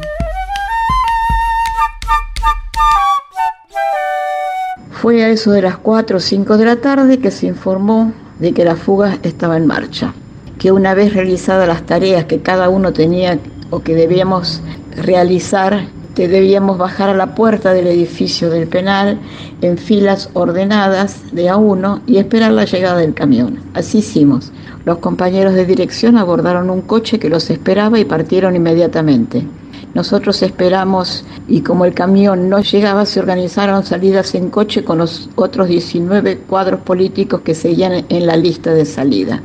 Fue 5.03 5.21
a 5.21 5.31
eso 5.31 5.51
de 5.51 5.61
las 5.61 5.75
4 5.79 6.15
o 6.15 6.19
5 6.21 6.57
de 6.57 6.63
la 6.63 6.77
tarde 6.77 7.19
que 7.19 7.29
se 7.29 7.45
informó 7.45 8.13
de 8.39 8.53
que 8.53 8.63
la 8.63 8.77
fuga 8.77 9.17
estaba 9.21 9.57
en 9.57 9.67
marcha, 9.67 10.13
que 10.57 10.71
una 10.71 10.93
vez 10.93 11.13
realizadas 11.13 11.67
las 11.67 11.85
tareas 11.85 12.23
que 12.23 12.39
cada 12.39 12.69
uno 12.69 12.93
tenía 12.93 13.37
o 13.69 13.81
que 13.81 13.95
debíamos 13.95 14.61
realizar, 14.95 15.87
debíamos 16.15 16.77
bajar 16.77 17.09
a 17.09 17.15
la 17.15 17.35
puerta 17.35 17.73
del 17.73 17.87
edificio 17.87 18.49
del 18.49 18.69
penal 18.69 19.19
en 19.61 19.77
filas 19.77 20.29
ordenadas 20.31 21.21
de 21.33 21.49
a 21.49 21.57
uno 21.57 22.01
y 22.07 22.15
esperar 22.15 22.53
la 22.53 22.63
llegada 22.63 22.99
del 22.99 23.13
camión. 23.13 23.59
Así 23.73 23.97
hicimos. 23.97 24.53
Los 24.85 24.99
compañeros 24.99 25.53
de 25.53 25.65
dirección 25.65 26.15
abordaron 26.15 26.69
un 26.69 26.79
coche 26.79 27.19
que 27.19 27.27
los 27.27 27.49
esperaba 27.49 27.99
y 27.99 28.05
partieron 28.05 28.55
inmediatamente. 28.55 29.45
Nosotros 29.93 30.41
esperamos 30.41 31.23
y 31.47 31.61
como 31.61 31.85
el 31.85 31.93
camión 31.93 32.49
no 32.49 32.59
llegaba, 32.61 33.05
se 33.05 33.19
organizaron 33.19 33.83
salidas 33.83 34.33
en 34.33 34.49
coche 34.49 34.83
con 34.83 34.97
los 34.97 35.29
otros 35.35 35.67
19 35.67 36.39
cuadros 36.39 36.81
políticos 36.81 37.41
que 37.41 37.53
seguían 37.53 38.05
en 38.09 38.25
la 38.25 38.35
lista 38.35 38.73
de 38.73 38.85
salida. 38.85 39.41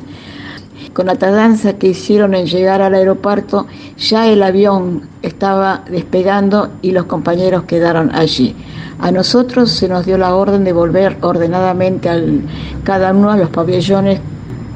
Con 0.93 1.05
la 1.05 1.15
tardanza 1.15 1.73
que 1.73 1.89
hicieron 1.89 2.33
en 2.33 2.47
llegar 2.47 2.81
al 2.81 2.95
aeropuerto, 2.95 3.67
ya 3.97 4.27
el 4.27 4.41
avión 4.41 5.03
estaba 5.21 5.83
despegando 5.89 6.69
y 6.81 6.93
los 6.93 7.05
compañeros 7.05 7.65
quedaron 7.65 8.13
allí. 8.15 8.55
A 8.99 9.11
nosotros 9.11 9.69
se 9.69 9.87
nos 9.87 10.05
dio 10.05 10.17
la 10.17 10.33
orden 10.33 10.63
de 10.63 10.73
volver 10.73 11.17
ordenadamente 11.21 12.09
al, 12.09 12.41
cada 12.83 13.13
uno 13.13 13.29
a 13.29 13.37
los 13.37 13.49
pabellones 13.49 14.19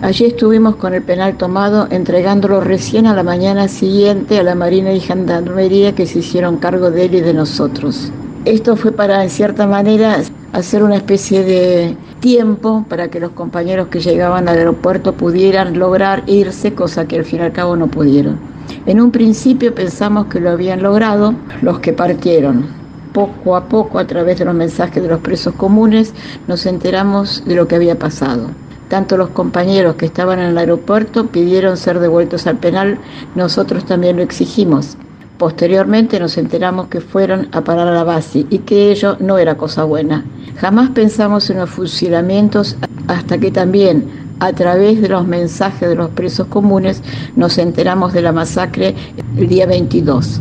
Allí 0.03 0.25
estuvimos 0.25 0.75
con 0.75 0.93
el 0.93 1.01
penal 1.01 1.38
tomado, 1.38 1.88
entregándolo 1.89 2.60
recién 2.60 3.07
a 3.07 3.15
la 3.15 3.24
mañana 3.24 3.69
siguiente 3.69 4.38
a 4.38 4.43
la 4.43 4.53
Marina 4.53 4.91
y 4.91 5.00
Gendarmería 5.00 5.95
que 5.95 6.05
se 6.05 6.19
hicieron 6.19 6.57
cargo 6.57 6.91
de 6.91 7.05
él 7.05 7.15
y 7.15 7.22
de 7.22 7.33
nosotros. 7.33 8.12
Esto 8.43 8.75
fue 8.75 8.91
para, 8.91 9.24
en 9.24 9.29
cierta 9.29 9.65
manera, 9.65 10.17
hacer 10.51 10.83
una 10.83 10.98
especie 10.98 11.45
de 11.45 11.95
tiempo 12.19 12.86
para 12.89 13.07
que 13.07 13.22
los 13.22 13.31
compañeros 13.31 13.88
que 13.88 14.01
llegaban 14.01 14.50
al 14.50 14.57
aeropuerto 14.57 15.13
pudieran 15.13 15.79
lograr 15.79 16.24
irse, 16.27 16.74
cosa 16.74 17.07
que 17.07 17.19
al 17.19 17.24
fin 17.24 17.39
y 17.39 17.43
al 17.43 17.53
cabo 17.53 17.77
no 17.77 17.88
pudieron. 17.88 18.38
En 18.86 19.00
un 19.00 19.10
principio 19.10 19.74
pensamos 19.74 20.25
que 20.25 20.41
lo 20.41 20.50
habían 20.50 20.83
logrado 20.83 21.33
los 21.62 21.79
que 21.79 21.93
partieron. 21.93 22.65
Poco 23.13 23.55
a 23.55 23.69
poco, 23.69 24.00
a 24.00 24.05
través 24.05 24.38
de 24.38 24.43
los 24.43 24.53
mensajes 24.53 25.01
de 25.01 25.07
los 25.07 25.22
presos 25.22 25.55
comunes, 25.55 26.13
nos 26.50 26.65
enteramos 26.65 27.41
de 27.45 27.55
lo 27.55 27.69
que 27.69 27.75
había 27.75 27.98
pasado. 27.98 28.50
Tanto 28.90 29.18
los 29.18 29.30
compañeros 29.30 29.96
que 29.96 30.06
estaban 30.06 30.40
en 30.40 30.48
el 30.48 30.58
aeropuerto 30.58 31.28
pidieron 31.28 31.78
ser 31.78 32.00
devueltos 32.00 32.48
al 32.48 32.58
penal, 32.58 32.98
nosotros 33.36 33.86
también 33.86 34.18
lo 34.18 34.24
exigimos. 34.24 34.98
Posteriormente 35.38 36.20
nos 36.20 36.38
enteramos 36.38 36.88
que 36.88 37.02
fueron 37.02 37.48
a 37.52 37.62
parar 37.62 37.88
a 37.88 37.94
la 37.94 38.04
base 38.04 38.46
y 38.50 38.60
que 38.60 38.92
ello 38.92 39.18
no 39.20 39.38
era 39.38 39.58
cosa 39.58 39.84
buena. 39.84 40.24
Jamás 40.58 40.92
pensamos 40.92 41.50
en 41.50 41.58
los 41.58 41.70
fusilamientos 41.70 42.78
hasta 43.08 43.38
que 43.38 43.52
también 43.52 44.24
a 44.40 44.54
través 44.54 45.02
de 45.02 45.10
los 45.10 45.25
mensajes 45.25 45.90
de 45.90 45.96
los 45.96 46.10
presos 46.12 46.48
comunes 46.48 47.02
nos 47.36 47.58
enteramos 47.58 48.13
de 48.13 48.22
la 48.22 48.32
masacre 48.32 48.96
el 49.38 49.48
día 49.48 49.66
22. 49.66 50.40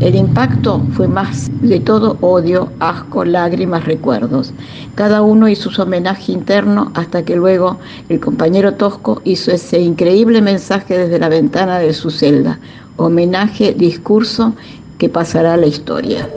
El 0.00 0.14
impacto 0.14 0.80
fue 0.92 1.08
más 1.08 1.50
de 1.60 1.80
todo 1.80 2.18
odio, 2.20 2.70
asco, 2.78 3.24
lágrimas, 3.24 3.84
recuerdos. 3.84 4.54
Cada 4.94 5.22
uno 5.22 5.48
hizo 5.48 5.70
su 5.70 5.82
homenaje 5.82 6.30
interno 6.30 6.92
hasta 6.94 7.24
que 7.24 7.34
luego 7.34 7.78
el 8.08 8.20
compañero 8.20 8.74
Tosco 8.74 9.20
hizo 9.24 9.50
ese 9.50 9.80
increíble 9.80 10.40
mensaje 10.40 10.96
desde 10.96 11.18
la 11.18 11.28
ventana 11.28 11.80
de 11.80 11.92
su 11.94 12.10
celda. 12.10 12.60
Homenaje, 12.96 13.72
discurso 13.72 14.52
que 14.98 15.08
pasará 15.08 15.54
a 15.54 15.56
la 15.56 15.66
historia. 15.66 16.28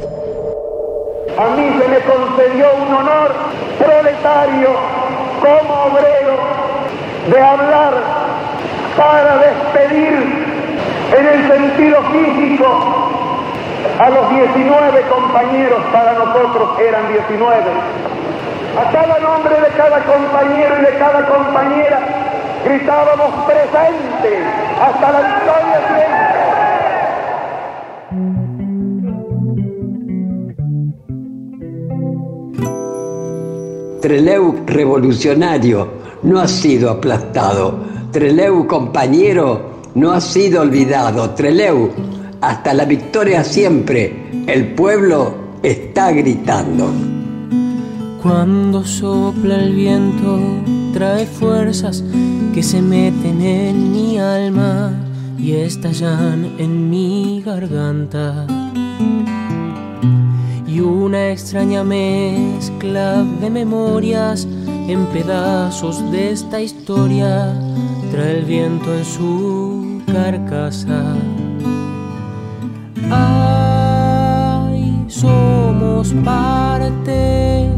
A 1.37 1.55
mí 1.55 1.67
se 1.79 1.87
me 1.87 1.99
concedió 1.99 2.65
un 2.87 2.95
honor 2.95 3.31
proletario 3.77 4.69
como 5.39 5.83
obrero 5.83 6.35
de 7.29 7.39
hablar 7.39 7.93
para 8.97 9.37
despedir 9.37 10.41
en 11.15 11.25
el 11.27 11.47
sentido 11.47 11.97
físico 12.11 13.11
a 13.99 14.09
los 14.09 14.29
19 14.29 15.01
compañeros, 15.09 15.81
para 15.91 16.13
nosotros 16.13 16.79
eran 16.79 17.07
19. 17.11 17.71
A 18.77 18.91
cada 18.91 19.19
nombre 19.19 19.59
de 19.59 19.67
cada 19.75 20.03
compañero 20.03 20.75
y 20.79 20.85
de 20.85 20.97
cada 20.97 21.27
compañera 21.27 21.99
gritábamos 22.63 23.33
presente 23.45 24.43
hasta 24.81 25.11
la 25.11 25.19
victoria 25.21 25.81
siempre. 25.87 26.41
Treleu 34.01 34.63
revolucionario 34.65 35.87
no 36.23 36.39
ha 36.39 36.47
sido 36.47 36.89
aplastado. 36.89 37.79
Treleu 38.11 38.65
compañero 38.67 39.71
no 39.95 40.11
ha 40.11 40.21
sido 40.21 40.61
olvidado. 40.61 41.29
Treleu, 41.31 41.91
hasta 42.41 42.73
la 42.73 42.85
victoria 42.85 43.43
siempre. 43.43 44.29
El 44.47 44.73
pueblo 44.73 45.35
está 45.63 46.11
gritando. 46.11 46.91
Cuando 48.21 48.83
sopla 48.83 49.55
el 49.55 49.73
viento, 49.73 50.39
trae 50.93 51.25
fuerzas 51.25 52.03
que 52.53 52.61
se 52.61 52.81
meten 52.81 53.41
en 53.41 53.91
mi 53.91 54.19
alma 54.19 54.93
y 55.37 55.53
estallan 55.53 56.55
en 56.59 56.89
mi 56.89 57.41
garganta 57.43 58.45
y 60.71 60.79
una 60.79 61.31
extraña 61.31 61.83
mezcla 61.83 63.23
de 63.41 63.49
memorias 63.49 64.47
en 64.87 65.05
pedazos 65.07 65.99
de 66.11 66.31
esta 66.31 66.61
historia 66.61 67.53
trae 68.11 68.39
el 68.39 68.45
viento 68.45 68.93
en 68.93 69.05
su 69.05 70.01
carcasa. 70.05 71.15
Somos 75.07 76.13
parte 76.25 77.69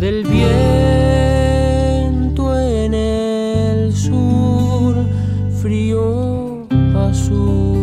del 0.00 0.24
viento 0.24 0.48
en 2.58 2.94
el 2.94 3.92
sur, 3.94 4.96
frío 5.60 6.66
azul. 6.96 7.78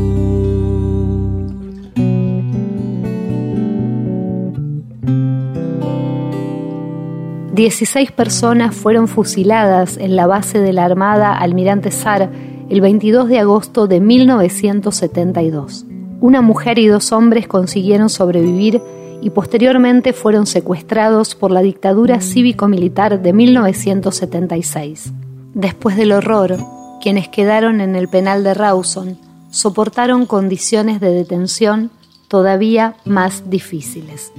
16 7.54 8.12
personas 8.12 8.76
fueron 8.76 9.08
fusiladas 9.08 9.96
en 9.98 10.18
la 10.18 10.28
base 10.28 10.60
de 10.60 10.74
la 10.74 10.84
Armada 10.84 11.38
Almirante 11.38 11.92
Sar 11.92 12.30
el 12.70 12.82
22 12.82 13.30
de 13.30 13.40
agosto 13.40 13.88
de 13.88 14.02
1972. 14.02 15.86
Una 16.22 16.42
mujer 16.42 16.80
y 16.80 16.88
dos 16.88 17.12
hombres 17.12 17.48
consiguieron 17.48 18.10
sobrevivir 18.10 18.82
y 19.22 19.30
posteriormente 19.30 20.14
fueron 20.14 20.46
secuestrados 20.46 21.36
por 21.36 21.52
la 21.52 21.62
dictadura 21.62 22.22
cívico-militar 22.22 23.22
de 23.22 23.34
1976. 23.34 25.12
Después 25.54 25.96
del 25.98 26.12
horror, 26.12 26.58
quienes 27.02 27.28
quedaron 27.30 27.82
en 27.82 27.96
el 27.96 28.08
penal 28.08 28.44
de 28.44 28.54
Rawson 28.54 29.18
soportaron 29.50 30.26
condiciones 30.26 31.00
de 31.00 31.12
detención 31.12 31.92
todavía 32.28 32.96
más 33.06 33.50
difíciles. 33.50 34.32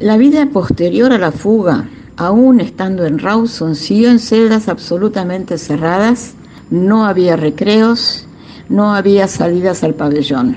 La 0.00 0.16
vida 0.16 0.46
posterior 0.46 1.12
a 1.12 1.18
la 1.18 1.32
fuga 1.32 1.88
aún 2.16 2.60
estando 2.60 3.04
en 3.04 3.18
Rawson, 3.18 3.74
siguió 3.74 4.10
en 4.10 4.18
celdas 4.18 4.68
absolutamente 4.68 5.58
cerradas, 5.58 6.34
no 6.70 7.04
había 7.04 7.36
recreos, 7.36 8.26
no 8.68 8.94
había 8.94 9.28
salidas 9.28 9.84
al 9.84 9.94
pabellón. 9.94 10.56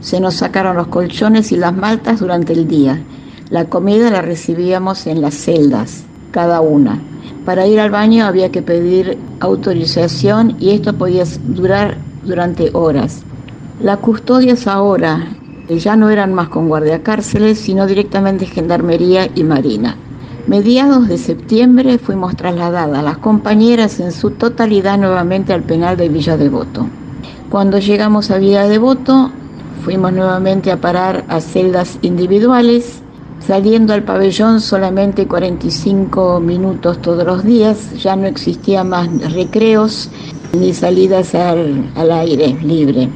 Se 0.00 0.20
nos 0.20 0.34
sacaron 0.34 0.76
los 0.76 0.88
colchones 0.88 1.52
y 1.52 1.56
las 1.56 1.74
maltas 1.74 2.20
durante 2.20 2.52
el 2.52 2.68
día. 2.68 3.02
La 3.50 3.66
comida 3.66 4.10
la 4.10 4.22
recibíamos 4.22 5.06
en 5.06 5.20
las 5.20 5.34
celdas, 5.34 6.04
cada 6.30 6.60
una. 6.60 7.00
Para 7.44 7.66
ir 7.66 7.80
al 7.80 7.90
baño 7.90 8.26
había 8.26 8.50
que 8.50 8.62
pedir 8.62 9.18
autorización 9.40 10.56
y 10.58 10.70
esto 10.70 10.94
podía 10.94 11.24
durar 11.44 11.96
durante 12.24 12.70
horas. 12.72 13.22
Las 13.80 13.98
custodias 13.98 14.66
ahora 14.66 15.28
ya 15.68 15.96
no 15.96 16.10
eran 16.10 16.32
más 16.32 16.48
con 16.48 16.68
guardiacárceles, 16.68 17.58
sino 17.58 17.86
directamente 17.86 18.46
gendarmería 18.46 19.28
y 19.34 19.44
marina. 19.44 19.96
Mediados 20.46 21.08
de 21.08 21.18
septiembre 21.18 21.98
fuimos 21.98 22.36
trasladadas 22.36 23.02
las 23.02 23.18
compañeras 23.18 23.98
en 23.98 24.12
su 24.12 24.30
totalidad 24.30 24.96
nuevamente 24.96 25.52
al 25.52 25.62
penal 25.62 25.96
de 25.96 26.08
Villa 26.08 26.36
Devoto. 26.36 26.86
Cuando 27.50 27.78
llegamos 27.78 28.30
a 28.30 28.38
Villa 28.38 28.68
Devoto, 28.68 29.32
fuimos 29.86 30.12
nuevamente 30.12 30.72
a 30.72 30.80
parar 30.80 31.24
a 31.28 31.40
celdas 31.40 32.00
individuales, 32.02 33.02
saliendo 33.38 33.94
al 33.94 34.02
pabellón 34.02 34.60
solamente 34.60 35.28
45 35.28 36.40
minutos 36.40 37.00
todos 37.00 37.24
los 37.24 37.44
días, 37.44 37.92
ya 38.02 38.16
no 38.16 38.26
existían 38.26 38.88
más 38.88 39.08
recreos 39.32 40.10
ni 40.58 40.74
salidas 40.74 41.36
al, 41.36 41.88
al 41.94 42.10
aire 42.10 42.58
libre 42.64 43.08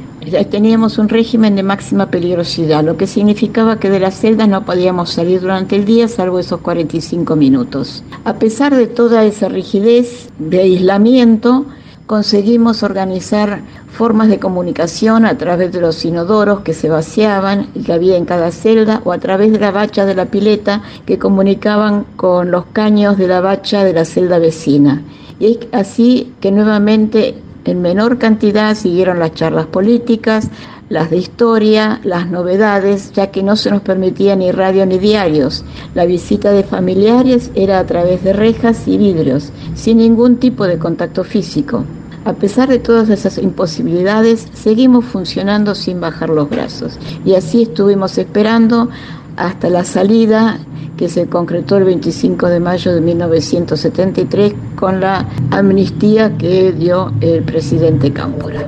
teníamos 0.49 0.99
un 0.99 1.09
régimen 1.09 1.55
de 1.55 1.63
máxima 1.63 2.11
peligrosidad, 2.11 2.83
lo 2.83 2.95
que 2.95 3.07
significaba 3.07 3.79
que 3.79 3.89
de 3.89 3.99
las 3.99 4.19
celdas 4.19 4.47
no 4.47 4.63
podíamos 4.63 5.09
salir 5.09 5.41
durante 5.41 5.75
el 5.75 5.83
día 5.83 6.07
salvo 6.07 6.37
esos 6.39 6.61
45 6.61 7.35
minutos. 7.35 8.03
A 8.23 8.35
pesar 8.35 8.75
de 8.75 8.85
toda 8.85 9.25
esa 9.25 9.49
rigidez 9.49 10.29
de 10.37 10.61
aislamiento, 10.61 11.65
conseguimos 12.11 12.83
organizar 12.83 13.61
formas 13.87 14.27
de 14.27 14.37
comunicación 14.37 15.25
a 15.25 15.37
través 15.37 15.71
de 15.71 15.79
los 15.79 16.03
inodoros 16.03 16.59
que 16.59 16.73
se 16.73 16.89
vaciaban 16.89 17.69
y 17.73 17.83
que 17.83 17.93
había 17.93 18.17
en 18.17 18.25
cada 18.25 18.51
celda 18.51 19.01
o 19.05 19.13
a 19.13 19.17
través 19.19 19.53
de 19.53 19.59
la 19.59 19.71
bacha 19.71 20.05
de 20.05 20.13
la 20.13 20.25
pileta 20.25 20.81
que 21.05 21.17
comunicaban 21.17 22.03
con 22.17 22.51
los 22.51 22.65
caños 22.73 23.17
de 23.17 23.29
la 23.29 23.39
bacha 23.39 23.85
de 23.85 23.93
la 23.93 24.03
celda 24.03 24.39
vecina. 24.39 25.01
Y 25.39 25.53
es 25.53 25.59
así 25.71 26.33
que 26.41 26.51
nuevamente 26.51 27.35
en 27.63 27.81
menor 27.81 28.17
cantidad 28.17 28.75
siguieron 28.75 29.17
las 29.17 29.33
charlas 29.33 29.67
políticas, 29.67 30.49
las 30.89 31.11
de 31.11 31.15
historia, 31.15 32.01
las 32.03 32.29
novedades, 32.29 33.13
ya 33.13 33.31
que 33.31 33.41
no 33.41 33.55
se 33.55 33.71
nos 33.71 33.83
permitía 33.83 34.35
ni 34.35 34.51
radio 34.51 34.85
ni 34.85 34.99
diarios. 34.99 35.63
La 35.95 36.03
visita 36.03 36.51
de 36.51 36.63
familiares 36.63 37.51
era 37.55 37.79
a 37.79 37.85
través 37.85 38.21
de 38.25 38.33
rejas 38.33 38.85
y 38.85 38.97
vidrios, 38.97 39.53
sin 39.75 39.99
ningún 39.99 40.35
tipo 40.35 40.67
de 40.67 40.77
contacto 40.77 41.23
físico. 41.23 41.85
A 42.23 42.33
pesar 42.33 42.69
de 42.69 42.77
todas 42.77 43.09
esas 43.09 43.39
imposibilidades, 43.39 44.47
seguimos 44.53 45.05
funcionando 45.05 45.73
sin 45.73 45.99
bajar 45.99 46.29
los 46.29 46.49
brazos. 46.49 46.99
Y 47.25 47.33
así 47.33 47.63
estuvimos 47.63 48.17
esperando 48.19 48.89
hasta 49.37 49.69
la 49.69 49.83
salida 49.83 50.59
que 50.97 51.09
se 51.09 51.27
concretó 51.27 51.77
el 51.77 51.85
25 51.85 52.47
de 52.47 52.59
mayo 52.59 52.93
de 52.93 53.01
1973 53.01 54.53
con 54.75 54.99
la 54.99 55.25
amnistía 55.49 56.37
que 56.37 56.71
dio 56.73 57.11
el 57.21 57.41
presidente 57.41 58.13
Cámpora. 58.13 58.67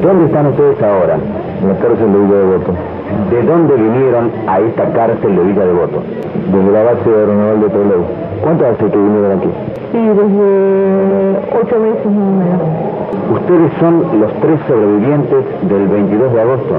¿Dónde 0.00 0.26
están 0.26 0.46
ustedes 0.46 0.80
ahora? 0.80 1.18
En 1.60 1.68
la 1.68 1.78
cárcel 1.80 2.12
de 2.12 2.18
Villa 2.20 2.36
Devoto. 2.36 2.74
¿De 3.30 3.42
dónde 3.42 3.74
vinieron 3.74 4.30
a 4.46 4.60
esta 4.60 4.92
cárcel 4.92 5.36
de 5.36 5.42
Villa 5.42 5.64
Devoto? 5.64 6.02
Desde 6.52 6.70
la 6.70 6.82
base 6.84 7.10
de 7.10 7.16
aeronaval 7.16 7.60
de 7.62 7.68
Toledo. 7.68 8.04
¿Cuánto 8.42 8.66
hace 8.66 8.84
que 8.90 8.96
vinieron 8.96 9.38
aquí? 9.38 9.48
Sí, 9.92 9.98
desde 9.98 11.36
ocho 11.52 11.76
meses 11.78 12.06
más 12.06 12.48
Ustedes 13.28 13.72
son 13.78 14.20
los 14.20 14.32
tres 14.40 14.58
sobrevivientes 14.66 15.44
del 15.68 15.86
22 15.86 16.32
de 16.32 16.40
agosto. 16.40 16.74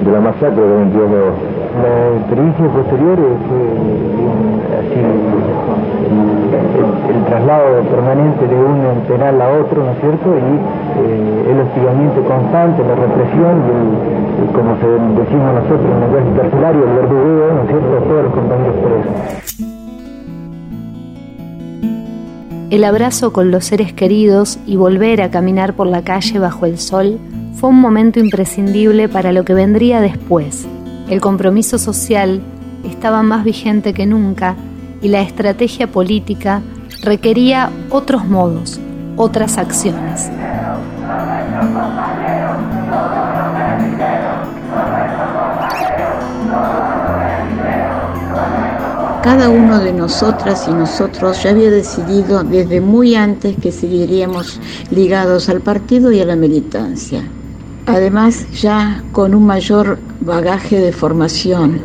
De 0.00 0.10
la 0.10 0.20
masacre 0.20 0.62
del 0.62 0.88
22 0.88 1.10
de 1.10 1.16
agosto. 1.16 1.44
La 1.76 2.16
experiencia 2.16 2.64
posterior 2.72 3.18
fue 3.44 3.60
así, 4.80 5.00
el, 7.12 7.24
traslado 7.28 7.82
permanente 7.92 8.48
de 8.48 8.56
un 8.56 9.04
penal 9.04 9.36
a 9.36 9.48
otro, 9.60 9.84
¿no 9.84 9.92
es 9.92 10.00
cierto? 10.00 10.32
Y 10.32 10.56
eh, 10.96 11.52
el 11.52 11.60
hostigamiento 11.60 12.24
constante, 12.24 12.82
la 12.88 12.94
represión 12.96 13.68
y, 13.68 14.48
como 14.56 14.80
se 14.80 14.88
decimos 15.20 15.60
nosotros 15.60 15.84
en 15.84 15.92
el 15.92 16.08
lenguaje 16.08 16.40
carcelario, 16.40 16.80
el 16.88 16.94
verdugueo, 17.04 17.52
¿no 17.52 17.60
es 17.60 17.68
cierto?, 17.68 17.92
a 17.92 18.00
todos 18.00 18.22
los 18.24 18.32
compañeros 18.32 18.76
presos. 18.80 19.45
El 22.70 22.82
abrazo 22.82 23.32
con 23.32 23.52
los 23.52 23.64
seres 23.64 23.92
queridos 23.92 24.58
y 24.66 24.74
volver 24.74 25.22
a 25.22 25.30
caminar 25.30 25.74
por 25.74 25.86
la 25.86 26.02
calle 26.02 26.38
bajo 26.40 26.66
el 26.66 26.78
sol 26.78 27.18
fue 27.54 27.70
un 27.70 27.80
momento 27.80 28.18
imprescindible 28.18 29.08
para 29.08 29.32
lo 29.32 29.44
que 29.44 29.54
vendría 29.54 30.00
después, 30.00 30.66
el 31.08 31.20
compromiso 31.20 31.78
social 31.78 32.40
estaba 32.84 33.22
más 33.22 33.44
vigente 33.44 33.94
que 33.94 34.06
nunca 34.06 34.56
y 35.00 35.08
la 35.08 35.22
estrategia 35.22 35.86
política 35.86 36.62
requería 37.02 37.70
otros 37.90 38.26
modos, 38.26 38.80
otras 39.16 39.56
acciones. 39.56 40.28
Cada 49.26 49.48
uno 49.48 49.80
de 49.80 49.92
nosotras 49.92 50.68
y 50.68 50.70
nosotros 50.70 51.42
ya 51.42 51.50
había 51.50 51.68
decidido 51.68 52.44
desde 52.44 52.80
muy 52.80 53.16
antes 53.16 53.56
que 53.60 53.72
seguiríamos 53.72 54.60
ligados 54.92 55.48
al 55.48 55.60
partido 55.62 56.12
y 56.12 56.20
a 56.20 56.24
la 56.24 56.36
militancia. 56.36 57.24
Además, 57.86 58.46
ya 58.52 59.02
con 59.10 59.34
un 59.34 59.44
mayor 59.44 59.98
bagaje 60.20 60.78
de 60.78 60.92
formación 60.92 61.80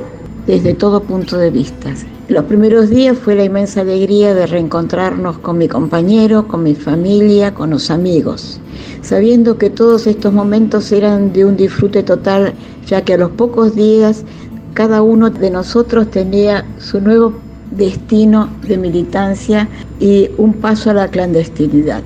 desde 0.46 0.76
todo 0.76 1.02
punto 1.02 1.40
de 1.40 1.50
vista. 1.50 1.90
Los 2.28 2.46
primeros 2.46 2.92
días 2.92 3.18
fue 3.18 3.34
la 3.34 3.44
inmensa 3.44 3.82
alegría 3.82 4.36
de 4.36 4.46
reencontrarnos 4.46 5.40
con 5.40 5.58
mi 5.58 5.68
compañero, 5.68 6.48
con 6.48 6.62
mi 6.62 6.76
familia, 6.76 7.56
con 7.56 7.72
los 7.72 7.90
amigos, 7.90 8.62
sabiendo 9.02 9.58
que 9.58 9.72
todos 9.72 10.06
estos 10.06 10.32
momentos 10.32 10.92
eran 10.92 11.34
de 11.34 11.46
un 11.46 11.58
disfrute 11.58 12.04
total, 12.04 12.54
ya 12.86 13.02
que 13.02 13.16
a 13.16 13.18
los 13.18 13.32
pocos 13.32 13.76
días 13.76 14.26
cada 14.74 15.02
uno 15.02 15.30
de 15.30 15.50
nosotros 15.50 16.10
tenía 16.10 16.66
su 16.78 17.02
nuevo 17.02 17.34
destino 17.72 18.50
de 18.68 18.78
militancia 18.78 19.68
y 20.00 20.30
un 20.38 20.54
paso 20.54 20.92
a 20.92 20.94
la 20.94 21.08
clandestinidad, 21.08 22.04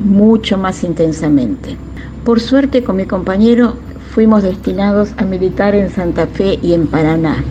mucho 0.00 0.58
más 0.58 0.84
intensamente. 0.84 1.76
Por 2.24 2.40
suerte 2.40 2.82
con 2.82 2.96
mi 2.96 3.06
compañero 3.06 3.74
fuimos 4.10 4.42
destinados 4.42 5.10
a 5.16 5.24
militar 5.24 5.74
en 5.74 5.90
Santa 5.90 6.26
Fe 6.26 6.58
y 6.62 6.72
en 6.72 6.86
Paraná 6.86 7.44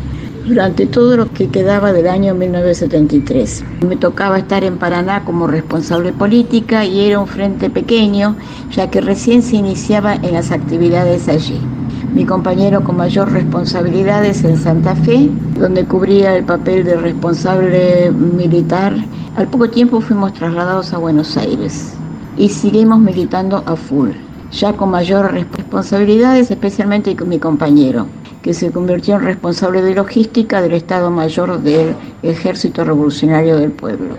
durante 0.45 0.85
todo 0.85 1.17
lo 1.17 1.31
que 1.31 1.49
quedaba 1.49 1.91
del 1.91 2.07
año 2.07 2.35
1973. 2.35 3.63
Me 3.87 3.95
tocaba 3.95 4.37
estar 4.37 4.63
en 4.63 4.77
Paraná 4.77 5.23
como 5.25 5.47
responsable 5.47 6.13
política 6.13 6.85
y 6.85 7.01
era 7.01 7.19
un 7.19 7.27
frente 7.27 7.69
pequeño, 7.69 8.35
ya 8.71 8.89
que 8.89 9.01
recién 9.01 9.41
se 9.41 9.55
iniciaba 9.55 10.15
en 10.15 10.33
las 10.33 10.51
actividades 10.51 11.27
allí. 11.27 11.59
Mi 12.15 12.25
compañero 12.25 12.81
con 12.81 12.95
mayor 12.95 13.29
responsabilidades 13.33 14.45
en 14.45 14.55
Santa 14.55 14.95
Fe, 14.95 15.29
donde 15.59 15.83
cubría 15.83 16.37
el 16.37 16.45
papel 16.45 16.85
de 16.85 16.95
responsable 16.95 18.09
militar. 18.09 18.95
Al 19.35 19.49
poco 19.49 19.69
tiempo 19.69 19.99
fuimos 19.99 20.33
trasladados 20.33 20.93
a 20.93 20.97
Buenos 20.97 21.35
Aires 21.35 21.93
y 22.37 22.47
seguimos 22.47 22.99
militando 22.99 23.61
a 23.65 23.75
full, 23.75 24.11
ya 24.49 24.71
con 24.71 24.91
mayor 24.91 25.33
responsabilidades, 25.33 26.49
especialmente 26.49 27.17
con 27.17 27.27
mi 27.27 27.37
compañero 27.37 28.07
que 28.41 28.53
se 28.53 28.71
convirtió 28.71 29.15
en 29.15 29.25
responsable 29.25 29.81
de 29.81 29.95
logística 29.95 30.61
del 30.61 30.71
Estado 30.71 31.11
Mayor 31.11 31.61
del 31.63 31.95
Ejército 32.23 32.85
Revolucionario 32.85 33.57
del 33.57 33.73
Pueblo. 33.73 34.15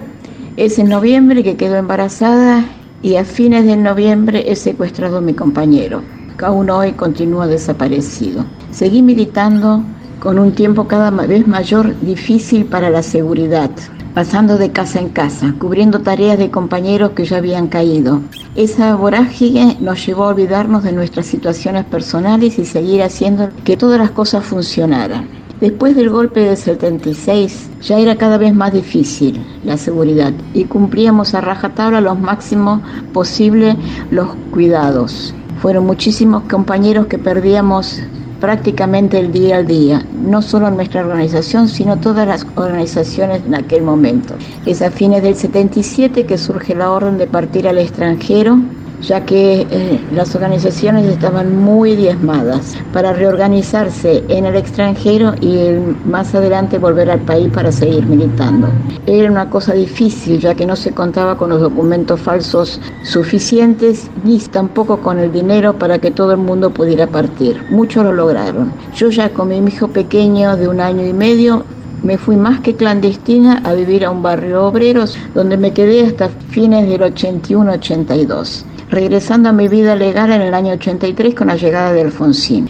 Es 0.59 0.79
en 0.79 0.91
noviembre 0.91 1.43
que 1.43 1.57
quedó 1.57 1.77
embarazada 1.77 2.63
y 3.01 3.17
a 3.17 3.25
fines 3.25 3.65
de 3.65 3.79
noviembre 3.79 4.53
es 4.53 4.59
secuestrado 4.59 5.23
mi 5.23 5.33
compañero. 5.33 6.03
Aún 6.43 6.69
hoy 6.69 6.93
continúa 6.93 7.47
desaparecido. 7.47 8.45
Seguí 8.71 9.03
militando 9.03 9.83
con 10.21 10.39
un 10.39 10.53
tiempo 10.53 10.87
cada 10.87 11.11
vez 11.11 11.47
mayor 11.47 11.99
difícil 12.01 12.67
para 12.67 12.91
la 12.91 13.03
seguridad, 13.03 13.71
pasando 14.15 14.59
de 14.59 14.71
casa 14.71 15.01
en 15.01 15.09
casa, 15.09 15.55
cubriendo 15.59 16.01
tareas 16.01 16.39
de 16.39 16.51
compañeros 16.51 17.13
que 17.13 17.25
ya 17.25 17.39
habían 17.39 17.69
caído. 17.69 18.21
Esa 18.55 18.95
vorágine 18.97 19.79
nos 19.81 20.05
llevó 20.07 20.25
a 20.25 20.29
olvidarnos 20.29 20.85
de 20.85 20.93
nuestras 20.93 21.27
situaciones 21.27 21.85
personales 21.85 22.59
y 22.59 22.67
seguir 22.67 23.03
haciendo 23.03 23.49
que 23.65 23.77
todas 23.77 23.99
las 23.99 24.11
cosas 24.11 24.45
funcionaran. 24.45 25.29
Después 25.61 25.97
del 25.97 26.11
golpe 26.11 26.41
del 26.41 26.57
76 26.59 27.71
ya 27.81 27.99
era 27.99 28.17
cada 28.17 28.37
vez 28.37 28.55
más 28.55 28.75
difícil 28.75 29.43
la 29.65 29.79
seguridad 29.79 30.35
y 30.53 30.65
cumplíamos 30.65 31.35
a 31.35 31.41
rajatabla 31.41 32.03
lo 32.03 32.15
máximo 32.15 32.83
posible 33.15 33.75
los 34.11 34.29
cuidados. 34.51 35.35
Fueron 35.61 35.87
muchísimos 35.87 36.45
compañeros 36.45 37.07
que 37.07 37.19
perdíamos 37.19 38.01
prácticamente 38.41 39.19
el 39.19 39.33
día 39.33 39.57
al 39.57 39.67
día, 39.67 40.05
no 40.23 40.43
solo 40.43 40.71
nuestra 40.71 41.01
organización, 41.01 41.69
sino 41.69 41.99
todas 41.99 42.29
las 42.29 42.47
organizaciones 42.55 43.43
en 43.47 43.55
aquel 43.55 43.83
momento. 43.83 44.35
Es 44.67 44.83
a 44.83 44.91
fines 44.91 45.23
del 45.23 45.35
77 45.35 46.27
que 46.27 46.39
surge 46.39 46.75
la 46.75 46.91
orden 46.91 47.19
de 47.19 47.27
partir 47.27 47.67
al 47.67 47.79
extranjero 47.79 48.59
ya 49.03 49.25
que 49.25 49.67
eh, 49.71 50.01
las 50.13 50.35
organizaciones 50.35 51.05
estaban 51.07 51.57
muy 51.57 51.97
diezmadas 51.97 52.77
para 52.93 53.13
reorganizarse 53.13 54.25
en 54.29 54.47
el 54.47 54.57
extranjero 54.57 55.35
y 55.41 55.71
más 56.07 56.35
adelante 56.35 56.79
volver 56.79 57.11
al 57.11 57.21
país 57.21 57.49
para 57.53 57.73
seguir 57.73 58.07
militando. 58.07 58.69
Era 59.07 59.31
una 59.31 59.51
cosa 59.51 59.75
difícil 59.75 60.41
ya 60.41 60.55
que 60.55 60.67
no 60.67 60.77
se 60.77 60.93
contaba 60.93 61.37
con 61.37 61.51
los 61.51 61.61
documentos 61.61 62.21
falsos 62.21 62.81
suficientes 63.03 64.11
ni 64.25 64.39
tampoco 64.39 64.99
con 64.99 65.19
el 65.19 65.33
dinero 65.33 65.79
para 65.79 65.99
que 65.99 66.11
todo 66.11 66.33
el 66.33 66.39
mundo 66.39 66.71
pudiera 66.71 67.07
partir. 67.07 67.63
Muchos 67.71 68.05
lo 68.05 68.13
lograron. 68.13 68.73
Yo 68.95 69.11
ya 69.11 69.31
con 69.31 69.49
mi 69.49 69.59
hijo 69.59 69.89
pequeño 69.89 70.57
de 70.57 70.69
un 70.69 70.81
año 70.81 71.07
y 71.07 71.13
medio 71.13 71.65
me 72.03 72.19
fui 72.19 72.37
más 72.37 72.61
que 72.61 72.77
clandestina 72.77 73.63
a 73.65 73.73
vivir 73.73 74.05
a 74.05 74.11
un 74.11 74.23
barrio 74.23 74.67
obreros 74.67 75.17
donde 75.35 75.57
me 75.57 75.73
quedé 75.73 76.07
hasta 76.07 76.29
fines 76.29 76.89
del 76.89 77.01
81-82 77.01 78.65
regresando 78.89 79.49
a 79.49 79.53
mi 79.53 79.69
vida 79.69 79.97
legal 79.97 80.33
en 80.33 80.43
el 80.43 80.55
año 80.55 80.73
83 80.75 81.35
con 81.35 81.49
la 81.49 81.57
llegada 81.57 81.93
de 81.93 82.03
Alfonsín. 82.03 82.69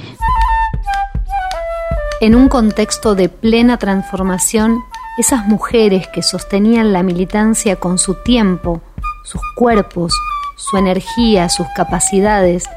En 2.21 2.35
un 2.35 2.49
contexto 2.49 3.15
de 3.15 3.29
plena 3.29 3.77
transformación, 3.77 4.79
esas 5.19 5.47
mujeres 5.47 6.09
que 6.09 6.23
sostenían 6.23 6.93
la 6.93 7.03
militancia 7.03 7.77
con 7.77 7.99
su 7.99 8.15
tiempo, 8.15 8.81
sus 9.25 9.41
cuerpos, 9.55 10.15
su 10.57 10.79
energía, 10.79 11.49
sus 11.49 11.67
capacidades, 11.77 12.69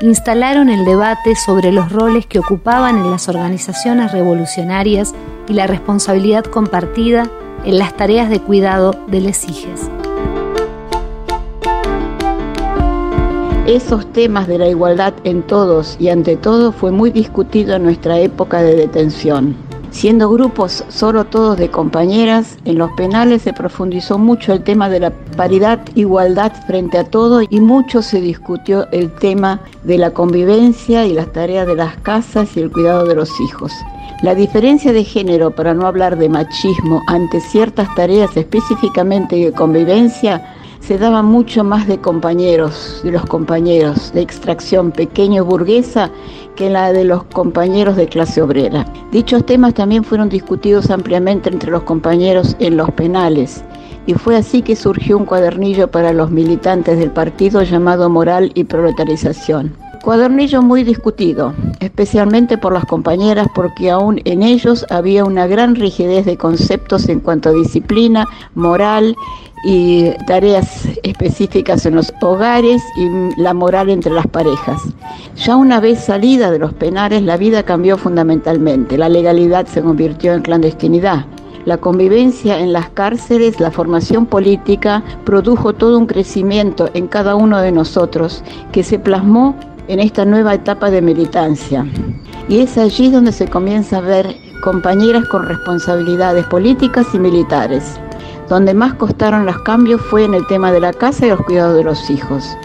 instalaron 0.00 0.68
el 0.68 0.84
debate 0.84 1.34
sobre 1.36 1.72
los 1.72 1.92
roles 1.92 2.26
que 2.26 2.38
ocupaban 2.38 2.98
en 2.98 3.10
las 3.10 3.28
organizaciones 3.28 4.12
revolucionarias 4.12 5.14
y 5.48 5.54
la 5.54 5.66
responsabilidad 5.66 6.44
compartida 6.44 7.28
en 7.64 7.78
las 7.78 7.96
tareas 7.96 8.30
de 8.30 8.40
cuidado 8.40 8.94
de 9.08 9.20
les 9.20 9.48
hijes. 9.48 9.90
Esos 13.68 14.10
temas 14.14 14.48
de 14.48 14.56
la 14.56 14.66
igualdad 14.66 15.12
en 15.24 15.42
todos 15.42 15.98
y 16.00 16.08
ante 16.08 16.38
todo 16.38 16.72
fue 16.72 16.90
muy 16.90 17.10
discutido 17.10 17.76
en 17.76 17.82
nuestra 17.82 18.18
época 18.18 18.62
de 18.62 18.74
detención. 18.74 19.54
Siendo 19.90 20.30
grupos 20.30 20.86
solo 20.88 21.26
todos 21.26 21.58
de 21.58 21.70
compañeras, 21.70 22.56
en 22.64 22.78
los 22.78 22.90
penales 22.92 23.42
se 23.42 23.52
profundizó 23.52 24.16
mucho 24.16 24.54
el 24.54 24.64
tema 24.64 24.88
de 24.88 25.00
la 25.00 25.10
paridad, 25.36 25.80
igualdad 25.94 26.50
frente 26.66 26.96
a 26.96 27.04
todo 27.04 27.42
y 27.42 27.60
mucho 27.60 28.00
se 28.00 28.22
discutió 28.22 28.90
el 28.90 29.14
tema 29.16 29.60
de 29.84 29.98
la 29.98 30.12
convivencia 30.12 31.04
y 31.04 31.12
las 31.12 31.30
tareas 31.30 31.66
de 31.66 31.76
las 31.76 31.94
casas 31.98 32.56
y 32.56 32.60
el 32.60 32.72
cuidado 32.72 33.04
de 33.04 33.16
los 33.16 33.38
hijos. 33.38 33.74
La 34.22 34.34
diferencia 34.34 34.94
de 34.94 35.04
género, 35.04 35.50
para 35.50 35.74
no 35.74 35.86
hablar 35.86 36.16
de 36.16 36.30
machismo, 36.30 37.02
ante 37.06 37.38
ciertas 37.40 37.94
tareas 37.94 38.34
específicamente 38.34 39.36
de 39.36 39.52
convivencia, 39.52 40.54
se 40.88 40.96
daba 40.96 41.20
mucho 41.20 41.64
más 41.64 41.86
de 41.86 41.98
compañeros, 41.98 43.02
de 43.04 43.10
los 43.10 43.26
compañeros 43.26 44.10
de 44.14 44.22
extracción 44.22 44.90
pequeño 44.90 45.44
burguesa 45.44 46.10
que 46.56 46.70
la 46.70 46.94
de 46.94 47.04
los 47.04 47.24
compañeros 47.24 47.94
de 47.94 48.08
clase 48.08 48.40
obrera. 48.40 48.90
Dichos 49.12 49.44
temas 49.44 49.74
también 49.74 50.02
fueron 50.02 50.30
discutidos 50.30 50.90
ampliamente 50.90 51.50
entre 51.50 51.70
los 51.70 51.82
compañeros 51.82 52.56
en 52.58 52.78
los 52.78 52.90
penales 52.92 53.62
y 54.06 54.14
fue 54.14 54.36
así 54.36 54.62
que 54.62 54.76
surgió 54.76 55.18
un 55.18 55.26
cuadernillo 55.26 55.90
para 55.90 56.14
los 56.14 56.30
militantes 56.30 56.98
del 56.98 57.10
partido 57.10 57.62
llamado 57.64 58.08
Moral 58.08 58.50
y 58.54 58.64
Proletarización. 58.64 59.74
Cuadernillo 60.02 60.62
muy 60.62 60.84
discutido, 60.84 61.52
especialmente 61.80 62.56
por 62.56 62.72
las 62.72 62.84
compañeras 62.84 63.48
porque 63.54 63.90
aún 63.90 64.20
en 64.24 64.42
ellos 64.42 64.86
había 64.90 65.24
una 65.24 65.46
gran 65.46 65.74
rigidez 65.74 66.24
de 66.24 66.36
conceptos 66.36 67.08
en 67.08 67.20
cuanto 67.20 67.48
a 67.48 67.52
disciplina, 67.52 68.26
moral 68.54 69.16
y 69.64 70.10
tareas 70.26 70.86
específicas 71.02 71.84
en 71.84 71.96
los 71.96 72.12
hogares 72.22 72.82
y 72.96 73.40
la 73.40 73.54
moral 73.54 73.90
entre 73.90 74.12
las 74.12 74.26
parejas. 74.26 74.80
Ya 75.36 75.56
una 75.56 75.80
vez 75.80 76.04
salida 76.04 76.50
de 76.50 76.58
los 76.58 76.72
penales, 76.72 77.22
la 77.22 77.36
vida 77.36 77.64
cambió 77.64 77.98
fundamentalmente. 77.98 78.98
La 78.98 79.08
legalidad 79.08 79.66
se 79.66 79.82
convirtió 79.82 80.32
en 80.32 80.42
clandestinidad. 80.42 81.26
La 81.64 81.76
convivencia 81.76 82.60
en 82.60 82.72
las 82.72 82.88
cárceles, 82.90 83.60
la 83.60 83.70
formación 83.70 84.26
política, 84.26 85.02
produjo 85.24 85.74
todo 85.74 85.98
un 85.98 86.06
crecimiento 86.06 86.88
en 86.94 87.08
cada 87.08 87.34
uno 87.34 87.60
de 87.60 87.72
nosotros 87.72 88.42
que 88.72 88.82
se 88.82 88.98
plasmó 88.98 89.54
en 89.88 90.00
esta 90.00 90.24
nueva 90.24 90.54
etapa 90.54 90.90
de 90.90 91.02
militancia. 91.02 91.86
Y 92.48 92.60
es 92.60 92.78
allí 92.78 93.10
donde 93.10 93.32
se 93.32 93.48
comienza 93.48 93.98
a 93.98 94.02
ver 94.02 94.36
compañeras 94.62 95.26
con 95.28 95.46
responsabilidades 95.46 96.46
políticas 96.46 97.06
y 97.14 97.18
militares. 97.18 97.98
Donde 98.48 98.72
más 98.74 98.94
costaron 98.94 99.46
los 99.46 99.58
cambios 99.62 100.00
fue 100.02 100.24
en 100.24 100.34
el 100.34 100.46
tema 100.46 100.72
de 100.72 100.80
la 100.80 100.92
casa 100.92 101.26
y 101.26 101.30
los 101.30 101.40
cuidados 101.42 101.76
de 101.76 101.84
los 101.84 102.10
hijos. 102.10 102.56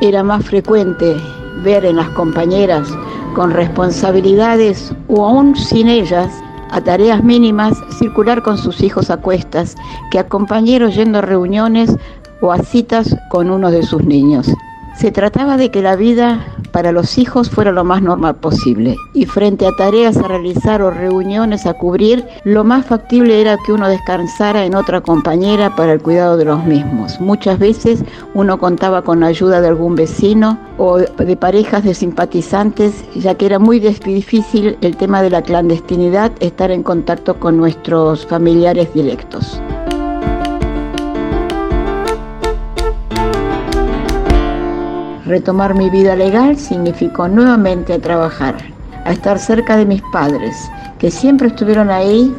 Era 0.00 0.22
más 0.22 0.44
frecuente 0.44 1.16
ver 1.62 1.84
en 1.84 1.96
las 1.96 2.08
compañeras 2.10 2.88
con 3.34 3.50
responsabilidades 3.50 4.92
o 5.08 5.24
aún 5.24 5.56
sin 5.56 5.88
ellas 5.88 6.30
a 6.70 6.80
tareas 6.80 7.22
mínimas 7.22 7.74
circular 7.98 8.42
con 8.42 8.56
sus 8.56 8.82
hijos 8.82 9.10
a 9.10 9.16
cuestas 9.16 9.76
que 10.10 10.18
a 10.18 10.28
compañeros 10.28 10.94
yendo 10.94 11.18
a 11.18 11.22
reuniones 11.22 11.96
o 12.40 12.52
a 12.52 12.58
citas 12.58 13.14
con 13.28 13.50
uno 13.50 13.70
de 13.70 13.82
sus 13.82 14.04
niños. 14.04 14.50
Se 15.00 15.10
trataba 15.10 15.56
de 15.56 15.70
que 15.70 15.80
la 15.80 15.96
vida 15.96 16.44
para 16.72 16.92
los 16.92 17.16
hijos 17.16 17.48
fuera 17.48 17.72
lo 17.72 17.84
más 17.84 18.02
normal 18.02 18.36
posible 18.36 18.96
y 19.14 19.24
frente 19.24 19.66
a 19.66 19.72
tareas 19.72 20.18
a 20.18 20.28
realizar 20.28 20.82
o 20.82 20.90
reuniones 20.90 21.64
a 21.64 21.72
cubrir, 21.72 22.26
lo 22.44 22.64
más 22.64 22.84
factible 22.84 23.40
era 23.40 23.56
que 23.64 23.72
uno 23.72 23.88
descansara 23.88 24.66
en 24.66 24.74
otra 24.74 25.00
compañera 25.00 25.74
para 25.74 25.94
el 25.94 26.02
cuidado 26.02 26.36
de 26.36 26.44
los 26.44 26.66
mismos. 26.66 27.18
Muchas 27.18 27.58
veces 27.58 28.04
uno 28.34 28.58
contaba 28.58 29.00
con 29.00 29.20
la 29.20 29.28
ayuda 29.28 29.62
de 29.62 29.68
algún 29.68 29.94
vecino 29.94 30.58
o 30.76 30.98
de 30.98 31.36
parejas 31.36 31.82
de 31.82 31.94
simpatizantes, 31.94 33.02
ya 33.14 33.34
que 33.36 33.46
era 33.46 33.58
muy 33.58 33.80
difícil 33.80 34.76
el 34.82 34.98
tema 34.98 35.22
de 35.22 35.30
la 35.30 35.40
clandestinidad 35.40 36.30
estar 36.40 36.70
en 36.70 36.82
contacto 36.82 37.40
con 37.40 37.56
nuestros 37.56 38.26
familiares 38.26 38.92
directos. 38.92 39.62
Retomar 45.30 45.76
mi 45.76 45.88
vida 45.90 46.16
legal 46.16 46.56
significó 46.56 47.28
nuevamente 47.28 48.00
trabajar, 48.00 48.56
a 49.04 49.12
estar 49.12 49.38
cerca 49.38 49.76
de 49.76 49.86
mis 49.86 50.02
padres, 50.12 50.56
que 50.98 51.08
siempre 51.08 51.46
estuvieron 51.46 51.88
ahí, 51.88 52.34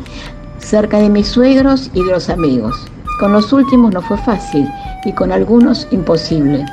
cerca 0.58 0.98
de 0.98 1.08
mis 1.08 1.30
suegros 1.30 1.90
y 1.94 2.04
de 2.04 2.12
los 2.12 2.30
amigos. 2.30 2.76
Con 3.22 3.32
los 3.32 3.54
últimos 3.54 3.94
no 3.94 4.02
fue 4.02 4.18
fácil 4.18 4.70
y 5.06 5.14
con 5.14 5.32
algunos 5.32 5.88
imposible. 5.92 6.66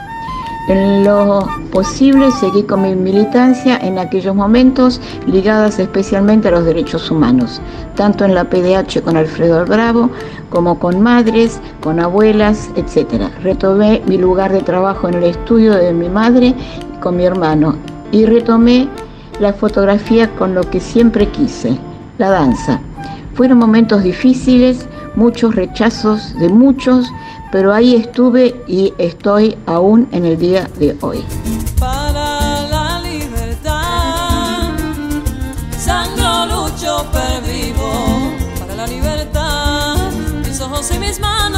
En 0.68 1.02
lo 1.02 1.48
posible 1.72 2.31
seguí 2.31 2.62
con 2.62 2.83
mi 2.83 2.94
militancia 2.94 3.78
en 3.78 3.98
aquellos 3.98 4.35
momentos 4.35 5.00
ligadas 5.26 5.78
especialmente 5.78 6.48
a 6.48 6.50
los 6.50 6.66
derechos 6.66 7.11
humanos, 7.11 7.62
tanto 7.96 8.26
en 8.26 8.35
la 8.35 8.44
PDH 8.44 9.00
con 9.02 9.16
Alfredo 9.16 9.64
Bravo 9.64 10.11
como 10.50 10.78
con 10.78 11.00
madres, 11.00 11.59
con 11.83 11.98
abuelas, 11.98 12.70
etc. 12.76 13.31
Retomé 13.42 14.02
mi 14.07 14.18
lugar 14.18 14.52
de 14.52 14.61
trabajo 14.61 15.09
en 15.09 15.14
el 15.14 15.24
estudio 15.24 15.72
de 15.72 15.94
mi 15.94 16.11
madre 16.11 16.54
con 17.00 17.16
mi 17.16 17.24
hermano 17.24 17.74
y 18.12 18.26
retomé 18.26 18.90
la 19.40 19.54
fotografía 19.54 20.28
con 20.37 20.54
lo 20.54 20.61
que 20.62 20.81
siempre 20.81 21.28
quise, 21.28 21.78
la 22.18 22.28
danza. 22.28 22.78
Fueron 23.33 23.57
momentos 23.57 24.02
difíciles, 24.02 24.87
muchos 25.16 25.54
rechazos 25.54 26.38
de 26.38 26.50
muchos, 26.50 27.11
pero 27.50 27.72
ahí 27.72 27.94
estuve 27.94 28.62
y 28.66 28.92
estoy 28.98 29.56
aún 29.66 30.08
en 30.12 30.24
el 30.24 30.38
día 30.38 30.68
de 30.78 30.96
hoy. 31.00 31.24
Para 31.78 32.62
la 32.68 33.00
libertad, 33.00 34.70
sangro 35.78 36.46
lucho 36.46 37.04
vivo. 37.46 37.90
Para 38.58 38.74
la 38.74 38.87
libertad, 38.87 40.12
mis 40.46 40.61
ojos 40.61 40.90
y 40.94 40.98
mis 40.98 41.20
manos, 41.20 41.58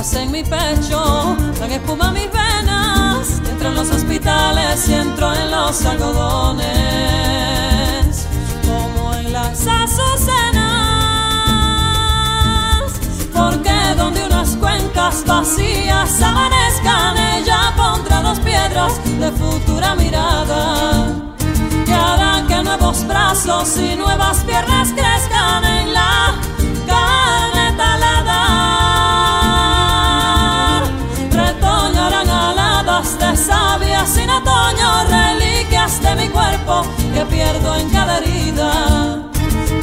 en 0.00 0.32
mi 0.32 0.42
pecho, 0.42 1.36
dan 1.60 1.72
espuma 1.72 2.10
mis 2.10 2.30
venas, 2.32 3.38
entro 3.50 3.68
en 3.68 3.74
los 3.74 3.90
hospitales 3.90 4.88
y 4.88 4.94
entro 4.94 5.30
en 5.34 5.50
los 5.50 5.84
algodones, 5.84 6.66
como 8.66 9.14
en 9.14 9.30
las 9.30 9.66
azucenas, 9.66 10.70
porque 13.34 13.74
donde 13.98 14.24
unas 14.24 14.56
cuencas 14.56 15.22
vacías 15.26 16.22
amanezcan, 16.22 17.18
ella 17.34 17.74
pondrá 17.76 18.22
dos 18.22 18.40
piedras 18.40 18.98
de 19.04 19.30
futura 19.32 19.94
mirada. 19.96 21.08
Que 21.84 21.92
hará 21.92 22.42
que 22.48 22.62
nuevos 22.62 23.06
brazos 23.06 23.76
y 23.76 23.96
nuevas 23.96 24.38
piernas 24.44 24.94
crezcan 24.94 25.62
en 25.64 25.92
la 25.92 26.40
carne 26.86 27.69
reliquias 35.08 36.00
de 36.02 36.14
mi 36.16 36.28
cuerpo 36.28 36.82
que 37.14 37.24
pierdo 37.26 37.74
en 37.76 37.88
cada 37.90 38.18
herida. 38.18 39.22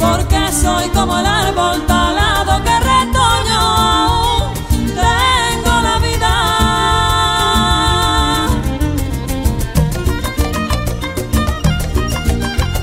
Porque 0.00 0.52
soy 0.52 0.88
como 0.90 1.18
el 1.18 1.26
árbol 1.26 1.84
talado 1.86 2.62
que 2.62 2.78
retoño. 2.78 4.52
Tengo 4.94 5.80
la 5.82 5.98
vida. 5.98 6.34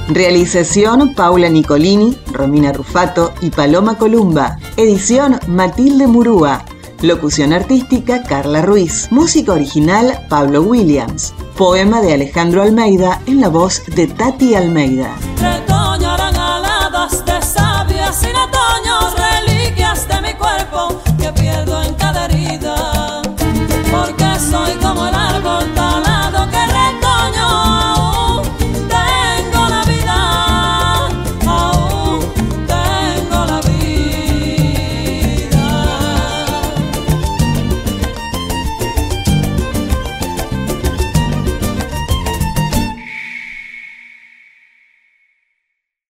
Realización 0.09 1.13
Paula 1.13 1.49
Nicolini, 1.49 2.17
Romina 2.31 2.71
Rufato 2.71 3.33
y 3.41 3.49
Paloma 3.49 3.97
Columba. 3.97 4.57
Edición 4.77 5.39
Matilde 5.47 6.07
Murúa. 6.07 6.63
Locución 7.01 7.53
artística 7.53 8.23
Carla 8.23 8.61
Ruiz. 8.61 9.07
Música 9.11 9.53
original 9.53 10.25
Pablo 10.29 10.61
Williams. 10.61 11.33
Poema 11.57 12.01
de 12.01 12.13
Alejandro 12.13 12.63
Almeida 12.63 13.21
en 13.27 13.39
la 13.39 13.47
voz 13.47 13.85
de 13.85 14.07
Tati 14.07 14.55
Almeida. 14.55 15.15